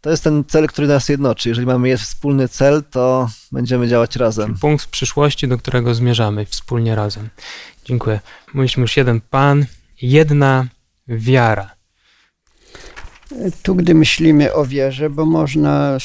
[0.00, 1.48] To jest ten cel, który nas jednoczy.
[1.48, 4.58] Jeżeli mamy jest wspólny cel, to będziemy działać razem.
[4.58, 7.28] Punkt w przyszłości, do którego zmierzamy wspólnie razem.
[7.84, 8.20] Dziękuję.
[8.54, 9.66] Mówiliśmy już jeden Pan,
[10.02, 10.66] jedna
[11.08, 11.70] wiara.
[13.62, 15.98] Tu, gdy myślimy o wierze, bo można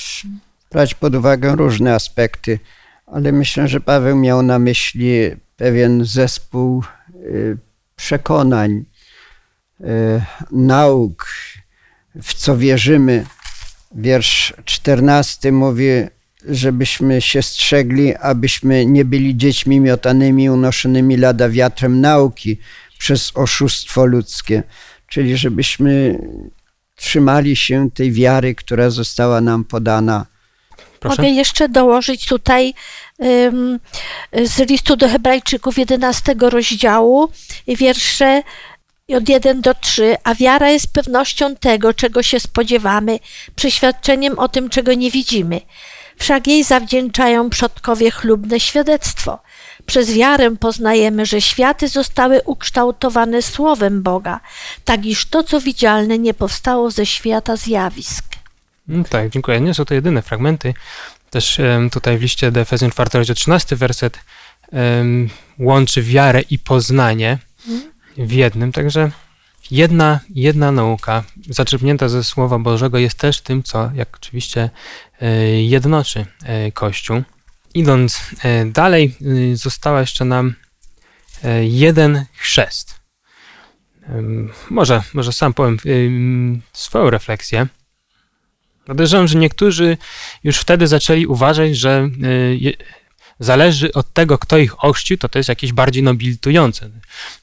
[0.72, 2.60] brać pod uwagę różne aspekty,
[3.08, 5.14] ale myślę, że Paweł miał na myśli
[5.56, 6.84] pewien zespół
[7.16, 7.58] y,
[7.96, 8.86] przekonań,
[10.52, 11.28] nauk,
[12.22, 13.26] w co wierzymy.
[13.96, 15.88] Wiersz 14 mówi,
[16.46, 22.58] żebyśmy się strzegli, abyśmy nie byli dziećmi miotanymi, unoszonymi lada wiatrem nauki
[22.98, 24.64] przez oszustwo ludzkie.
[25.08, 26.20] Czyli żebyśmy
[26.96, 30.26] trzymali się tej wiary, która została nam podana.
[31.00, 31.22] Proszę.
[31.22, 32.74] Mogę jeszcze dołożyć tutaj
[33.24, 33.80] ym,
[34.44, 37.30] z listu do Hebrajczyków 11 rozdziału
[37.68, 38.44] wiersze
[39.16, 40.16] od 1 do 3.
[40.24, 43.20] A wiara jest pewnością tego, czego się spodziewamy,
[43.56, 45.62] przeświadczeniem o tym, czego nie widzimy.
[46.18, 49.40] Wszak jej zawdzięczają przodkowie chlubne świadectwo.
[49.86, 54.40] Przez wiarę poznajemy, że światy zostały ukształtowane słowem Boga,
[54.86, 58.26] tak iż to, co widzialne, nie powstało ze świata zjawisk.
[58.90, 59.62] Mm, Tak, dziękuję.
[59.62, 60.74] Nie są to jedyne fragmenty.
[61.30, 64.20] Też tutaj w liście do Efezjan 4, rozdział 13 werset
[65.60, 67.38] łączy wiarę i poznanie
[68.18, 68.72] w jednym.
[68.72, 69.12] Także
[69.72, 74.70] jedna, jedna nauka zaczerpnięta ze Słowa Bożego jest też tym, co jak oczywiście
[75.22, 77.24] e, jednoczy e, Kościół.
[77.74, 79.16] Idąc e, dalej,
[79.54, 80.56] została jeszcze nam
[81.62, 83.00] jeden chrzest.
[84.70, 85.78] Może, może sam powiem
[86.74, 87.68] swoją refleksję.
[88.86, 89.98] Podejrzewam, że niektórzy
[90.44, 92.10] już wtedy zaczęli uważać, że
[93.40, 96.90] zależy od tego, kto ich ochrzcił, to to jest jakieś bardziej nobilitujące.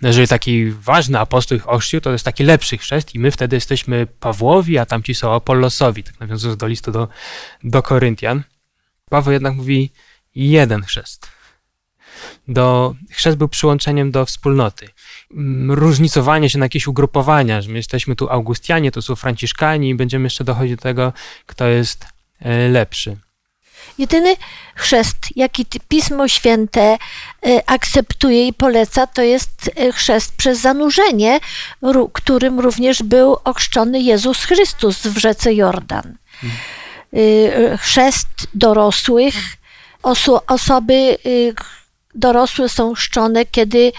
[0.02, 4.06] Jeżeli taki ważny apostoł ich ochrzcił, to jest taki lepszy chrzest i my wtedy jesteśmy
[4.06, 7.08] Pawłowi, a tamci są Apollosowi, tak nawiązując do listu do,
[7.64, 8.42] do Koryntian.
[9.10, 9.90] Paweł jednak mówi
[10.34, 11.34] jeden chrzest.
[12.48, 14.88] Do, chrzest był przyłączeniem do wspólnoty.
[15.30, 19.94] Mm, Różnicowanie się na jakieś ugrupowania, że my jesteśmy tu Augustianie, to są Franciszkani i
[19.94, 21.12] będziemy jeszcze dochodzić do tego,
[21.46, 22.06] kto jest
[22.40, 23.16] e, lepszy.
[23.98, 24.36] Jedyny
[24.74, 26.98] chrzest, jaki Pismo Święte
[27.46, 31.40] e, akceptuje i poleca, to jest e, chrzest przez zanurzenie,
[32.12, 36.16] którym również był ochrzczony Jezus Chrystus w rzece Jordan.
[37.12, 39.34] E, Chrzest dorosłych,
[40.46, 41.54] osoby y,
[42.14, 43.92] dorosłe są chrzczone, kiedy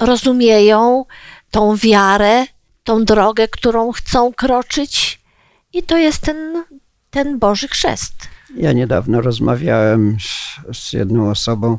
[0.00, 1.04] rozumieją
[1.50, 2.46] tą wiarę,
[2.84, 5.20] tą drogę, którą chcą kroczyć
[5.72, 6.64] i to jest ten,
[7.10, 8.14] ten Boży chrzest.
[8.56, 11.78] Ja niedawno rozmawiałem z, z jedną osobą.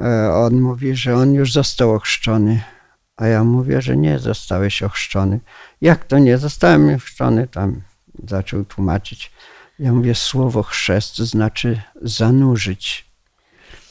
[0.00, 2.62] E, On mówi, że on już został ochrzczony.
[3.16, 5.40] A ja mówię, że nie zostałeś ochrzczony.
[5.80, 6.38] Jak to nie?
[6.38, 7.48] Zostałem ochrzczony.
[7.48, 7.80] Tam
[8.28, 9.32] zaczął tłumaczyć.
[9.78, 13.06] Ja mówię, słowo chrzest znaczy zanurzyć.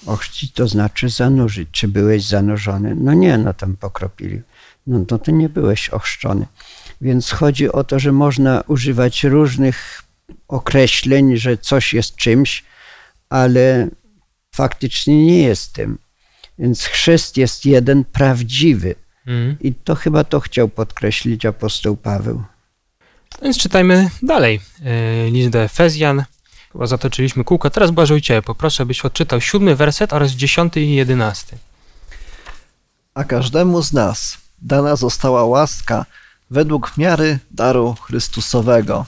[0.06, 1.69] Ochrzcić to znaczy zanurzyć.
[1.71, 2.95] Czy byłeś zanurzony?
[2.95, 4.41] No nie, no tam pokropili.
[4.88, 6.45] No to ty nie byłeś ochrzczony.
[7.02, 10.04] Więc chodzi o to, że można używać różnych
[10.47, 12.63] określeń, że coś jest czymś,
[13.29, 13.88] ale
[14.55, 15.97] faktycznie nie jest tym.
[16.59, 18.95] Więc chrzest jest jeden prawdziwy.
[19.27, 19.57] Mhm.
[19.61, 22.43] I to chyba to chciał podkreślić apostoł Paweł.
[23.41, 24.61] Więc czytajmy dalej.
[24.85, 26.23] E, List do Efezjan.
[26.71, 27.69] Chyba zatoczyliśmy kółko.
[27.69, 31.57] Teraz Błażej Ciebie poproszę, byś odczytał siódmy werset oraz dziesiąty i jedenasty.
[33.13, 36.05] a każdemu z nas dana została łaska
[36.51, 39.05] według miary daru Chrystusowego.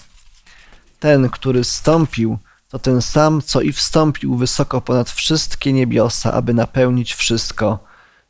[0.99, 2.37] Ten, który zstąpił,
[2.69, 7.79] to ten sam, co i wstąpił wysoko ponad wszystkie niebiosa, aby napełnić wszystko.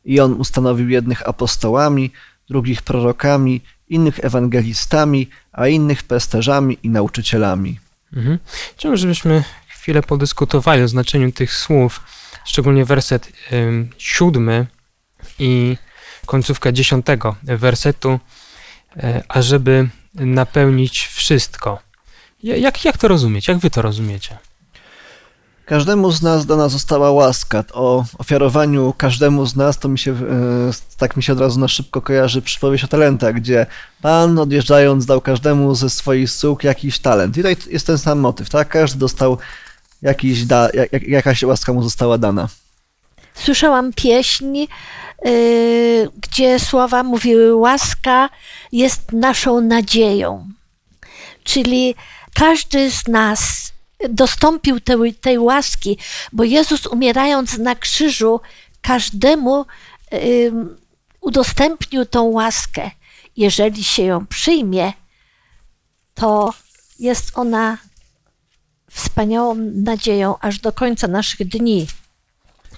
[0.04, 2.12] I on ustanowił jednych apostołami,
[2.48, 7.80] drugich prorokami, innych ewangelistami, a innych pesterzami i nauczycielami.
[8.12, 8.38] Mhm.
[8.76, 12.00] Chciałbym, żebyśmy chwilę podyskutowali o znaczeniu tych słów,
[12.44, 14.66] szczególnie werset ym, siódmy
[15.38, 15.76] i
[16.26, 18.20] końcówka dziesiątego wersetu,
[18.96, 21.87] y, ażeby napełnić wszystko.
[22.42, 23.48] Jak, jak to rozumieć?
[23.48, 24.38] Jak wy to rozumiecie?
[25.64, 27.64] Każdemu z nas dana została łaska.
[27.72, 30.16] O ofiarowaniu każdemu z nas to mi się, e,
[30.96, 33.66] tak mi się od razu na szybko kojarzy przypowieść o talentach, gdzie
[34.02, 37.36] Pan odjeżdżając dał każdemu ze swoich sług jakiś talent.
[37.36, 38.68] I tutaj jest ten sam motyw, tak?
[38.68, 39.38] Każdy dostał
[40.02, 42.48] jakiś, da, jak, jakaś łaska mu została dana.
[43.34, 44.66] Słyszałam pieśń,
[45.24, 48.28] yy, gdzie słowa mówiły: Łaska
[48.72, 50.48] jest naszą nadzieją.
[51.44, 51.94] Czyli
[52.34, 53.72] każdy z nas
[54.08, 55.98] dostąpił tej, tej łaski,
[56.32, 58.40] bo Jezus umierając na krzyżu
[58.82, 59.66] każdemu
[60.12, 60.52] y,
[61.20, 62.90] udostępnił tą łaskę.
[63.36, 64.92] Jeżeli się ją przyjmie,
[66.14, 66.54] to
[66.98, 67.78] jest ona
[68.90, 71.86] wspaniałą nadzieją aż do końca naszych dni.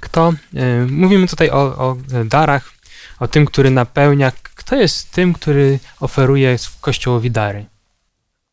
[0.01, 2.73] Kto, y, mówimy tutaj o, o darach,
[3.21, 4.33] o tym, który napełnia.
[4.43, 7.67] Kto jest tym, który oferuje Kościołowi dary?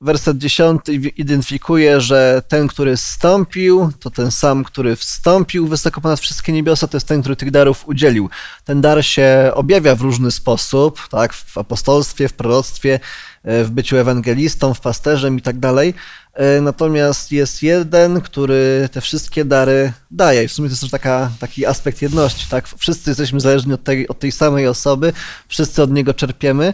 [0.02, 0.82] Werset 10
[1.18, 6.98] identyfikuje, że ten, który zstąpił, to ten sam, który wstąpił wysoko ponad wszystkie niebiosa, to
[6.98, 8.30] jest ten, który tych darów udzielił.
[8.64, 13.00] Ten dar się objawia w różny sposób, tak, w apostolstwie, w proroctwie,
[13.44, 15.94] e, w byciu ewangelistą, w pasterzem i tak dalej.
[16.34, 20.44] E, natomiast jest jeden, który te wszystkie dary daje.
[20.44, 22.48] I w sumie to jest też taka, taki aspekt jedności.
[22.50, 22.68] Tak?
[22.78, 25.14] Wszyscy jesteśmy zależni od tej, od tej samej osoby,
[25.48, 26.74] wszyscy od niego czerpiemy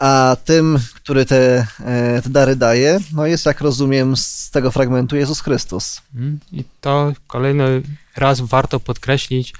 [0.00, 5.16] a tym, który te, e, te dary daje, no jest, jak rozumiem z tego fragmentu,
[5.16, 6.00] Jezus Chrystus.
[6.14, 6.38] Mhm.
[6.52, 7.82] I to kolejny
[8.16, 9.52] raz warto podkreślić,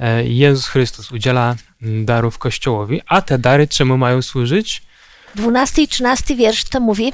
[0.00, 4.82] e, Jezus Chrystus udziela mm, darów Kościołowi, a te dary czemu mają służyć?
[5.34, 7.12] 12 i 13 wiersz to mówi,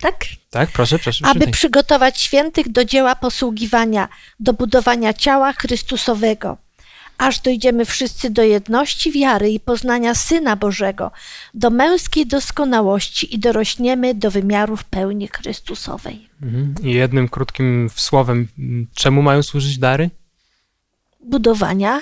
[0.00, 0.24] tak?
[0.50, 1.26] Tak, proszę, proszę.
[1.26, 4.08] Aby przygotować świętych do dzieła posługiwania,
[4.40, 6.65] do budowania ciała Chrystusowego
[7.18, 11.10] aż dojdziemy wszyscy do jedności wiary i poznania Syna Bożego,
[11.54, 16.28] do męskiej doskonałości i dorośniemy do wymiarów pełni Chrystusowej.
[16.42, 16.74] Mhm.
[16.82, 18.48] I jednym krótkim słowem,
[18.94, 20.10] czemu mają służyć dary?
[21.24, 22.00] Budowania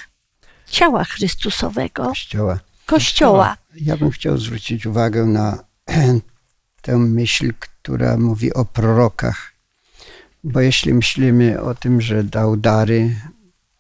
[0.67, 2.05] ciała Chrystusowego.
[2.05, 2.61] Kościoła.
[2.87, 3.57] Kościoła.
[3.81, 5.65] Ja bym chciał zwrócić uwagę na
[6.83, 9.53] tę myśl, która mówi o prorokach.
[10.45, 13.17] Bo jeśli myślimy o tym, że dał dary,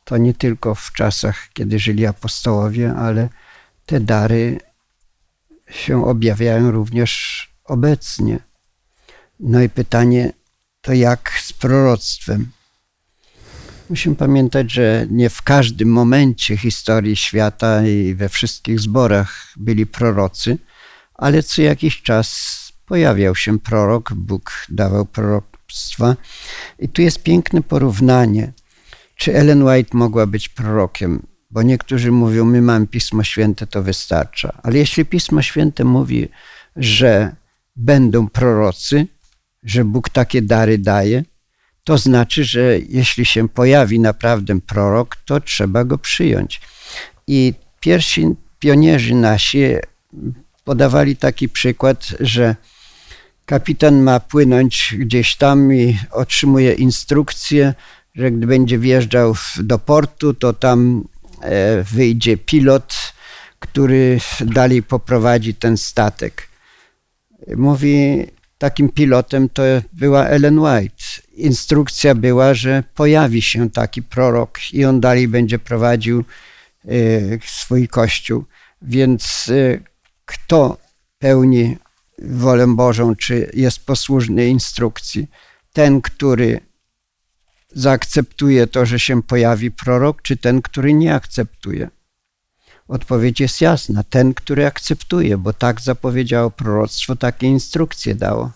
[0.04, 3.28] to nie tylko w czasach, kiedy żyli apostołowie, ale
[3.86, 4.60] te dary
[5.70, 8.38] się objawiają również obecnie.
[9.40, 10.32] No i pytanie
[10.80, 12.50] to jak z proroctwem?
[13.90, 20.58] Musimy pamiętać, że nie w każdym momencie historii świata i we wszystkich zborach byli prorocy,
[21.14, 22.54] ale co jakiś czas
[22.86, 26.16] pojawiał się prorok, Bóg dawał proroctwa.
[26.78, 28.52] I tu jest piękne porównanie
[29.16, 31.26] czy Ellen White mogła być prorokiem?
[31.50, 34.60] Bo niektórzy mówią, my mamy Pismo Święte, to wystarcza.
[34.62, 36.28] Ale jeśli Pismo Święte mówi,
[36.76, 37.36] że
[37.76, 39.06] będą prorocy,
[39.62, 41.24] że Bóg takie dary daje,
[41.84, 46.60] to znaczy, że jeśli się pojawi naprawdę prorok, to trzeba go przyjąć.
[47.26, 48.26] I pierwsi
[48.58, 49.64] pionierzy nasi
[50.64, 52.56] podawali taki przykład, że
[53.46, 57.74] kapitan ma płynąć gdzieś tam i otrzymuje instrukcję,
[58.14, 61.08] że gdy będzie wjeżdżał do portu, to tam
[61.40, 62.94] e, wyjdzie pilot,
[63.58, 66.48] który dalej poprowadzi ten statek.
[67.56, 68.26] Mówi,
[68.58, 71.04] takim pilotem to była Ellen White.
[71.32, 76.24] Instrukcja była, że pojawi się taki prorok i on dalej będzie prowadził
[76.84, 76.90] e,
[77.46, 78.44] swój kościół.
[78.82, 79.78] Więc e,
[80.24, 80.78] kto
[81.18, 81.76] pełni
[82.18, 85.26] wolę Bożą, czy jest posłuszny instrukcji?
[85.72, 86.60] Ten, który
[87.74, 91.88] zaakceptuje to, że się pojawi prorok, czy ten, który nie akceptuje?
[92.88, 94.02] Odpowiedź jest jasna.
[94.10, 98.50] Ten, który akceptuje, bo tak zapowiedziało proroctwo, takie instrukcje dało.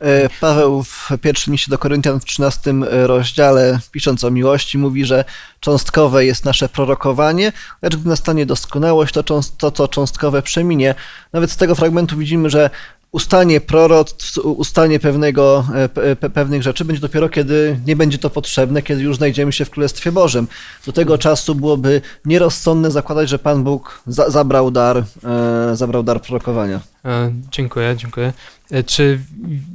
[0.00, 5.24] E, Paweł w pierwszym liście do Koryntian w 13 rozdziale, pisząc o miłości, mówi, że
[5.60, 9.22] cząstkowe jest nasze prorokowanie, lecz gdy nastanie doskonałość, to,
[9.58, 10.94] to co cząstkowe przeminie.
[11.32, 12.70] Nawet z tego fragmentu widzimy, że
[13.16, 19.02] ustanie proroc, ustanie pewnego, pe, pewnych rzeczy będzie dopiero, kiedy nie będzie to potrzebne, kiedy
[19.02, 20.48] już znajdziemy się w Królestwie Bożym.
[20.86, 26.22] Do tego czasu byłoby nierozsądne zakładać, że Pan Bóg za, zabrał, dar, e, zabrał dar
[26.22, 26.80] prorokowania.
[27.04, 28.32] E, dziękuję, dziękuję.
[28.70, 29.20] E, czy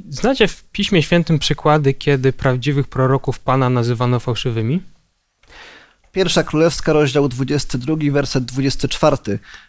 [0.08, 4.80] znacie w Piśmie Świętym przykłady, kiedy prawdziwych proroków Pana nazywano fałszywymi?
[6.12, 9.16] Pierwsza Królewska, rozdział 22, werset 24.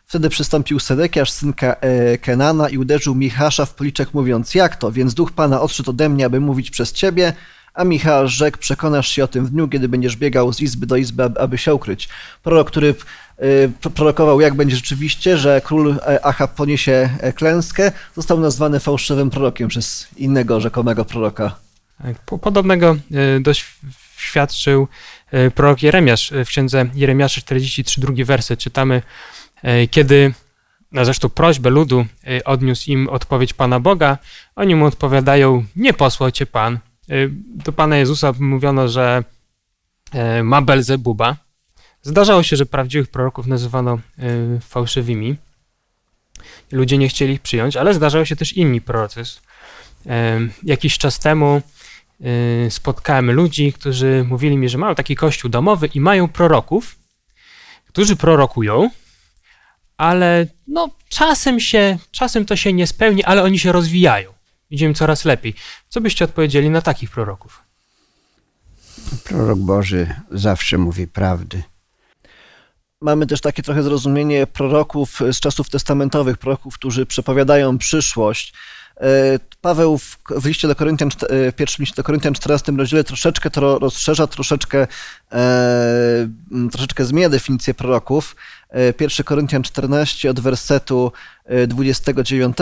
[0.06, 4.92] Wtedy przystąpił Sedekiasz, synka e, Kenana i uderzył Michasza w policzek, mówiąc, jak to?
[4.92, 7.34] Więc duch Pana odszedł ode mnie, aby mówić przez ciebie,
[7.74, 10.96] a Michał rzekł, przekonasz się o tym w dniu, kiedy będziesz biegał z izby do
[10.96, 12.10] izby, aby się ukryć.
[12.44, 12.96] Prorok, który
[13.84, 19.68] e, prorokował, jak będzie rzeczywiście, że król e, Achab poniesie klęskę, został nazwany fałszywym prorokiem
[19.68, 21.56] przez innego rzekomego proroka.
[22.04, 22.96] Tak, podobnego
[23.40, 24.88] doświadczył E,
[25.56, 29.02] prorok Jeremiasz e, w księdze Jeremiasza 43, drugi werset czytamy,
[29.64, 30.34] e, kiedy
[30.92, 32.06] na zresztą prośbę ludu
[32.46, 34.18] odniósł im odpowiedź Pana Boga,
[34.56, 36.80] oni mu odpowiadają, nie posłał cię Pan.
[37.46, 39.24] Do Pana Jezusa mówiono, że
[40.44, 41.38] ma Belzebuba.
[42.02, 44.00] Zdarzało się, że prawdziwych proroków nazywano
[44.62, 45.36] fałszywymi.
[46.72, 49.24] Ludzie nie chcieli ich przyjąć, ale zdarzały się też inni prorocy.
[50.64, 51.62] Jakiś czas temu
[52.70, 56.96] spotkałem ludzi, którzy mówili mi, że mają taki kościół domowy i mają proroków,
[57.88, 58.90] którzy prorokują,
[59.98, 64.34] ale no czasem się, czasem to się nie spełni, ale oni się rozwijają.
[64.70, 65.54] Idziemy coraz lepiej.
[65.90, 67.64] Co byście odpowiedzieli na takich proroków?
[69.24, 71.64] Prorok Boży zawsze mówi prawdy.
[73.02, 78.54] Mamy też takie trochę zrozumienie proroków z czasów testamentowych, proroków, którzy przepowiadają przyszłość,
[79.62, 83.50] Paweł w, w liście do Koryntian, e, w pierwszym liście do Koryntian 14 rozdziale troszeczkę
[83.50, 84.88] to rozszerza, troszeczkę,
[85.32, 86.28] e,
[86.72, 88.36] troszeczkę zmienia definicję proroków.
[89.00, 91.12] 1 Koryntian 14 od wersetu
[91.68, 92.58] 29.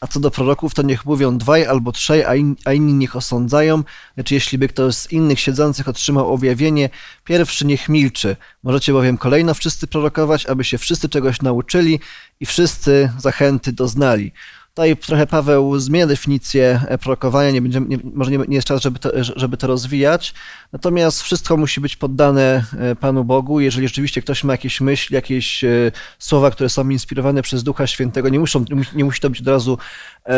[0.00, 3.16] A co do proroków, to niech mówią dwaj albo trzej, a, in, a inni niech
[3.16, 3.82] osądzają.
[4.16, 6.90] Lecz jeśli by ktoś z innych siedzących otrzymał objawienie,
[7.24, 8.36] pierwszy niech milczy.
[8.62, 12.00] Możecie bowiem kolejno wszyscy prorokować, aby się wszyscy czegoś nauczyli
[12.40, 14.32] i wszyscy zachęty doznali.
[14.78, 18.98] Tutaj trochę Paweł zmienia definicję prorokowania, nie będzie, nie, może nie, nie, jest czas, żeby
[18.98, 20.34] to, żeby to rozwijać,
[20.72, 23.60] natomiast wszystko musi być poddane e, Panu Bogu.
[23.60, 28.28] Jeżeli rzeczywiście ktoś ma jakieś myśli, jakieś e, słowa, które są inspirowane przez Ducha Świętego,
[28.28, 28.64] nie, muszą,
[28.94, 29.78] nie musi to być od razu
[30.26, 30.34] e,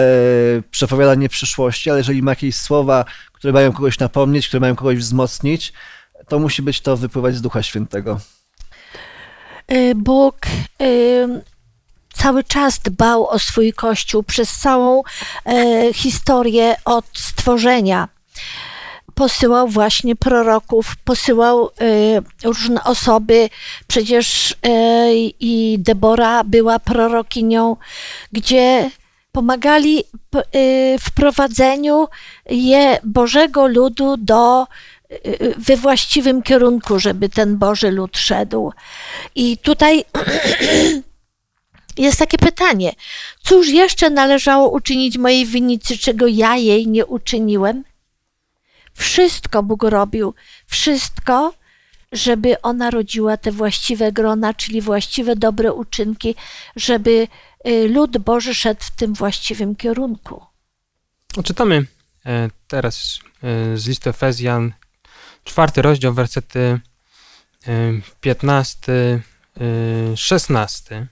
[0.71, 5.73] przepowiadanie przyszłości, ale jeżeli ma jakieś słowa, które mają kogoś napomnieć, które mają kogoś wzmocnić,
[6.29, 8.21] to musi być to wypływać z Ducha Świętego.
[9.97, 10.37] Bóg
[12.23, 15.03] cały czas dbał o swój kościół przez całą
[15.47, 18.09] e, historię od stworzenia.
[19.15, 21.69] Posyłał właśnie proroków, posyłał e,
[22.45, 23.49] różne osoby.
[23.87, 27.77] Przecież e, i Debora była prorokinią,
[28.33, 28.91] gdzie
[29.33, 30.05] pomagali e,
[30.99, 32.09] w prowadzeniu
[32.51, 35.17] je Bożego ludu do e,
[35.59, 38.73] we właściwym kierunku, żeby ten Boży lud szedł.
[39.35, 40.05] I tutaj
[42.03, 42.93] jest takie pytanie:
[43.43, 47.85] cóż jeszcze należało uczynić mojej winnicy, czego ja jej nie uczyniłem?
[48.95, 50.35] Wszystko Bóg robił,
[50.67, 51.55] wszystko,
[52.13, 56.35] żeby ona rodziła te właściwe grona, czyli właściwe dobre uczynki,
[56.77, 57.29] żeby
[57.69, 60.45] y, lud Boży szedł w tym właściwym kierunku.
[61.45, 61.87] Czytamy
[62.27, 64.73] e, teraz e, z listy Efezjan,
[65.45, 66.81] czwarty rozdział, wersety
[68.21, 68.93] 15,
[70.13, 71.07] e, 16.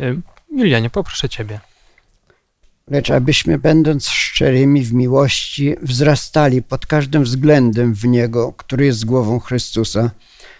[0.00, 0.20] Y,
[0.56, 1.60] Julianie, poproszę Ciebie.
[2.88, 9.38] Lecz abyśmy, będąc szczerymi w miłości, wzrastali pod każdym względem w Niego, który jest głową
[9.38, 10.10] Chrystusa,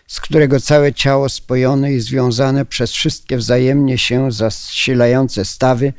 [0.06, 5.92] z którego całe ciało spojone i związane przez wszystkie wzajemnie się zasilające stawy,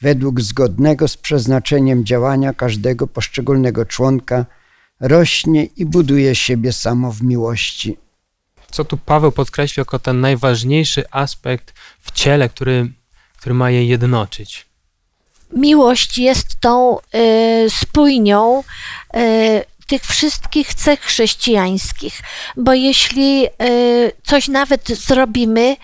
[0.00, 4.46] według zgodnego z przeznaczeniem działania każdego poszczególnego członka,
[5.00, 7.96] rośnie i buduje siebie samo w miłości
[8.70, 12.92] co tu Paweł podkreślił jako ten najważniejszy aspekt w ciele, który,
[13.38, 14.66] który ma je jednoczyć.
[15.52, 18.62] Miłość jest tą y, spójnią
[19.16, 22.20] y, tych wszystkich cech chrześcijańskich,
[22.56, 25.76] bo jeśli y, coś nawet zrobimy,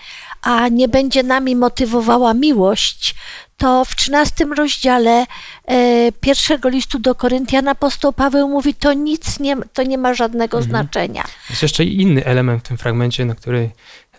[0.45, 3.15] a nie będzie nami motywowała miłość,
[3.57, 5.25] to w 13 rozdziale
[5.65, 10.57] e, pierwszego listu do Koryntian apostoł Paweł mówi, to nic nie, to nie ma żadnego
[10.57, 10.71] mhm.
[10.71, 11.23] znaczenia.
[11.49, 13.71] Jest jeszcze inny element w tym fragmencie, na który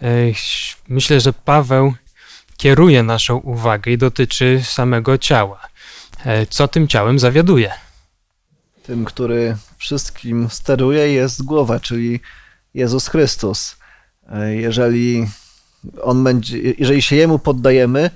[0.02, 0.08] e,
[0.88, 1.94] myślę, że Paweł
[2.56, 5.60] kieruje naszą uwagę i dotyczy samego ciała.
[6.24, 7.72] E, co tym ciałem zawiaduje?
[8.82, 12.20] Tym, który wszystkim steruje, jest głowa, czyli
[12.74, 13.76] Jezus Chrystus.
[14.50, 15.26] Jeżeli
[16.02, 18.10] on będzie, jeżeli się jemu poddajemy,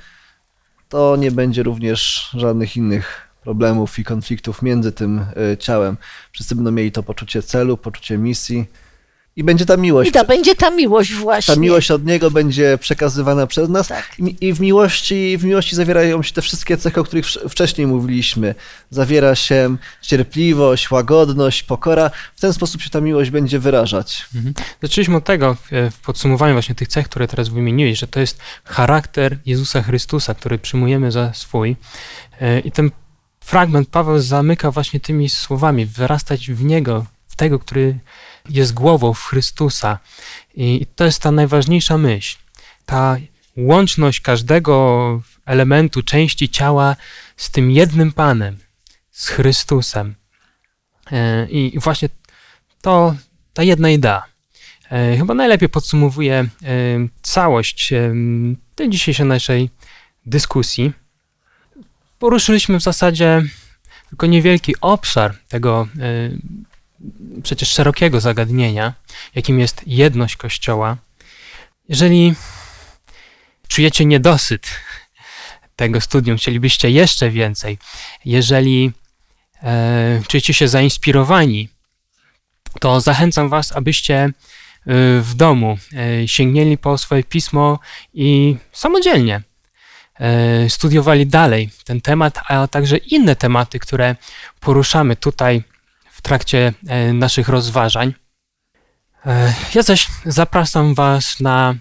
[0.89, 5.97] to nie będzie również żadnych innych problemów i konfliktów między tym y, ciałem.
[6.33, 8.67] Wszyscy będą mieli to poczucie celu, poczucie misji
[9.41, 10.11] i będzie ta miłość.
[10.11, 11.55] I to będzie ta miłość właśnie.
[11.55, 14.17] Ta miłość od Niego będzie przekazywana przez nas Tak.
[14.41, 18.55] I- w miłości, w miłości zawierają się te wszystkie cechy, o których wcześniej mówiliśmy.
[18.91, 22.11] Zawiera się cierpliwość, łagodność, pokora.
[22.37, 24.27] W ten sposób się ta miłość będzie wyrażać.
[24.35, 24.55] Mhm.
[24.83, 28.39] Zaczęliśmy od tego e, w podsumowaniu właśnie tych cech, które teraz wymieniłeś, że to jest
[28.65, 31.77] charakter Jezusa Chrystusa, który przyjmujemy za swój.
[32.41, 32.91] E, I ten
[33.41, 37.99] fragment Paweł zamyka właśnie tymi słowami, wyrastać w Niego, w tego, który
[38.51, 39.99] jest głową w Chrystusa.
[40.55, 42.37] I to jest ta najważniejsza myśl.
[42.87, 43.17] Ta
[43.57, 46.97] łączność każdego elementu, części ciała
[47.37, 48.59] z tym jednym Panem,
[49.11, 50.15] z Chrystusem.
[51.13, 52.09] E, I właśnie
[52.81, 53.15] to
[53.53, 54.23] ta jedna idea.
[54.91, 56.49] E, Chyba najlepiej podsumowuje e,
[57.23, 57.93] całość
[58.75, 59.71] tej dzisiejszej naszej
[60.27, 60.93] dyskusji.
[62.19, 63.43] Poruszyliśmy w zasadzie
[64.09, 65.89] tylko niewielki obszar tego
[67.43, 68.95] przecież szerokiego zagadnienia,
[69.35, 70.97] jakim jest jedność Kościoła.
[71.89, 72.35] Jeżeli
[73.69, 74.71] czujecie niedosyt
[75.77, 77.79] tego studium, chcielibyście jeszcze więcej,
[78.25, 78.93] jeżeli
[79.63, 81.69] e, czujecie się zainspirowani
[82.81, 84.33] to zachęcam Was, abyście y,
[85.21, 85.79] w domu
[86.23, 87.79] y, sięgnęli po swoje pismo
[88.15, 89.43] i samodzielnie
[90.67, 94.17] y, studiowali dalej ten temat, a także inne tematy, które
[94.61, 95.63] poruszamy tutaj
[96.21, 96.73] w trakcie
[97.09, 98.15] y, naszych rozważań.
[99.27, 101.75] E, Ja zaś zapraszam Was na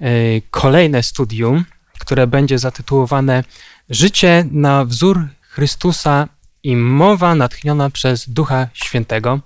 [0.00, 1.64] y, kolejne studium,
[1.98, 3.44] które będzie zatytułowane
[3.90, 6.28] Życie na wzór Chrystusa
[6.62, 9.40] i mowa natchniona przez Ducha Świętego.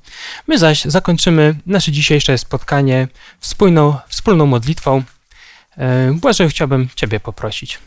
[0.47, 3.09] My zaś zakończymy nasze dzisiejsze spotkanie
[3.41, 5.03] wspólną, wspólną modlitwą.
[5.79, 7.79] E, Błażej, chciałbym Ciebie poprosić.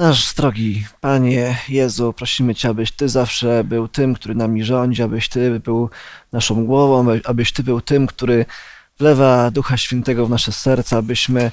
[0.00, 5.28] Nasz drogi Panie Jezu, prosimy Cię, abyś Ty zawsze był tym, który nami rządzi, abyś
[5.28, 5.90] Ty był
[6.32, 8.46] naszą głową, aby- abyś Ty był tym, który
[8.98, 11.50] wlewa Ducha Świętego w nasze serca, abyśmy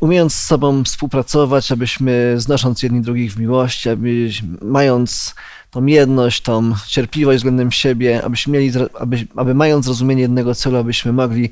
[0.00, 4.30] umiejąc z sobą współpracować, abyśmy znosząc jedni drugich w miłości, aby,
[4.62, 5.34] mając
[5.70, 11.12] tą jedność, tą cierpliwość względem siebie, abyśmy mieli, aby, aby mając zrozumienie jednego celu, abyśmy
[11.12, 11.50] mogli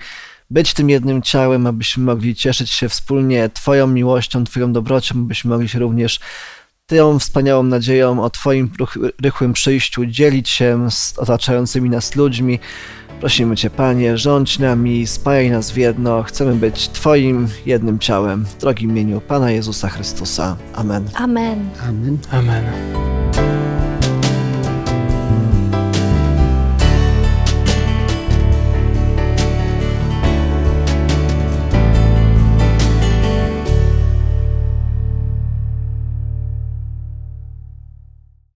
[0.50, 5.68] być tym jednym ciałem, abyśmy mogli cieszyć się wspólnie Twoją miłością, Twoją dobrocią, abyśmy mogli
[5.68, 6.20] się również
[6.86, 8.70] tą wspaniałą nadzieją o Twoim
[9.22, 12.58] rychłym przyjściu dzielić się z otaczającymi nas ludźmi.
[13.20, 16.22] Prosimy Cię, Panie, rządź nami, spajaj nas w jedno.
[16.22, 18.44] Chcemy być Twoim jednym ciałem.
[18.44, 20.56] W drogim imieniu Pana Jezusa Chrystusa.
[20.74, 21.08] Amen.
[21.14, 21.68] Amen.
[21.88, 22.18] Amen.
[22.30, 23.55] Amen.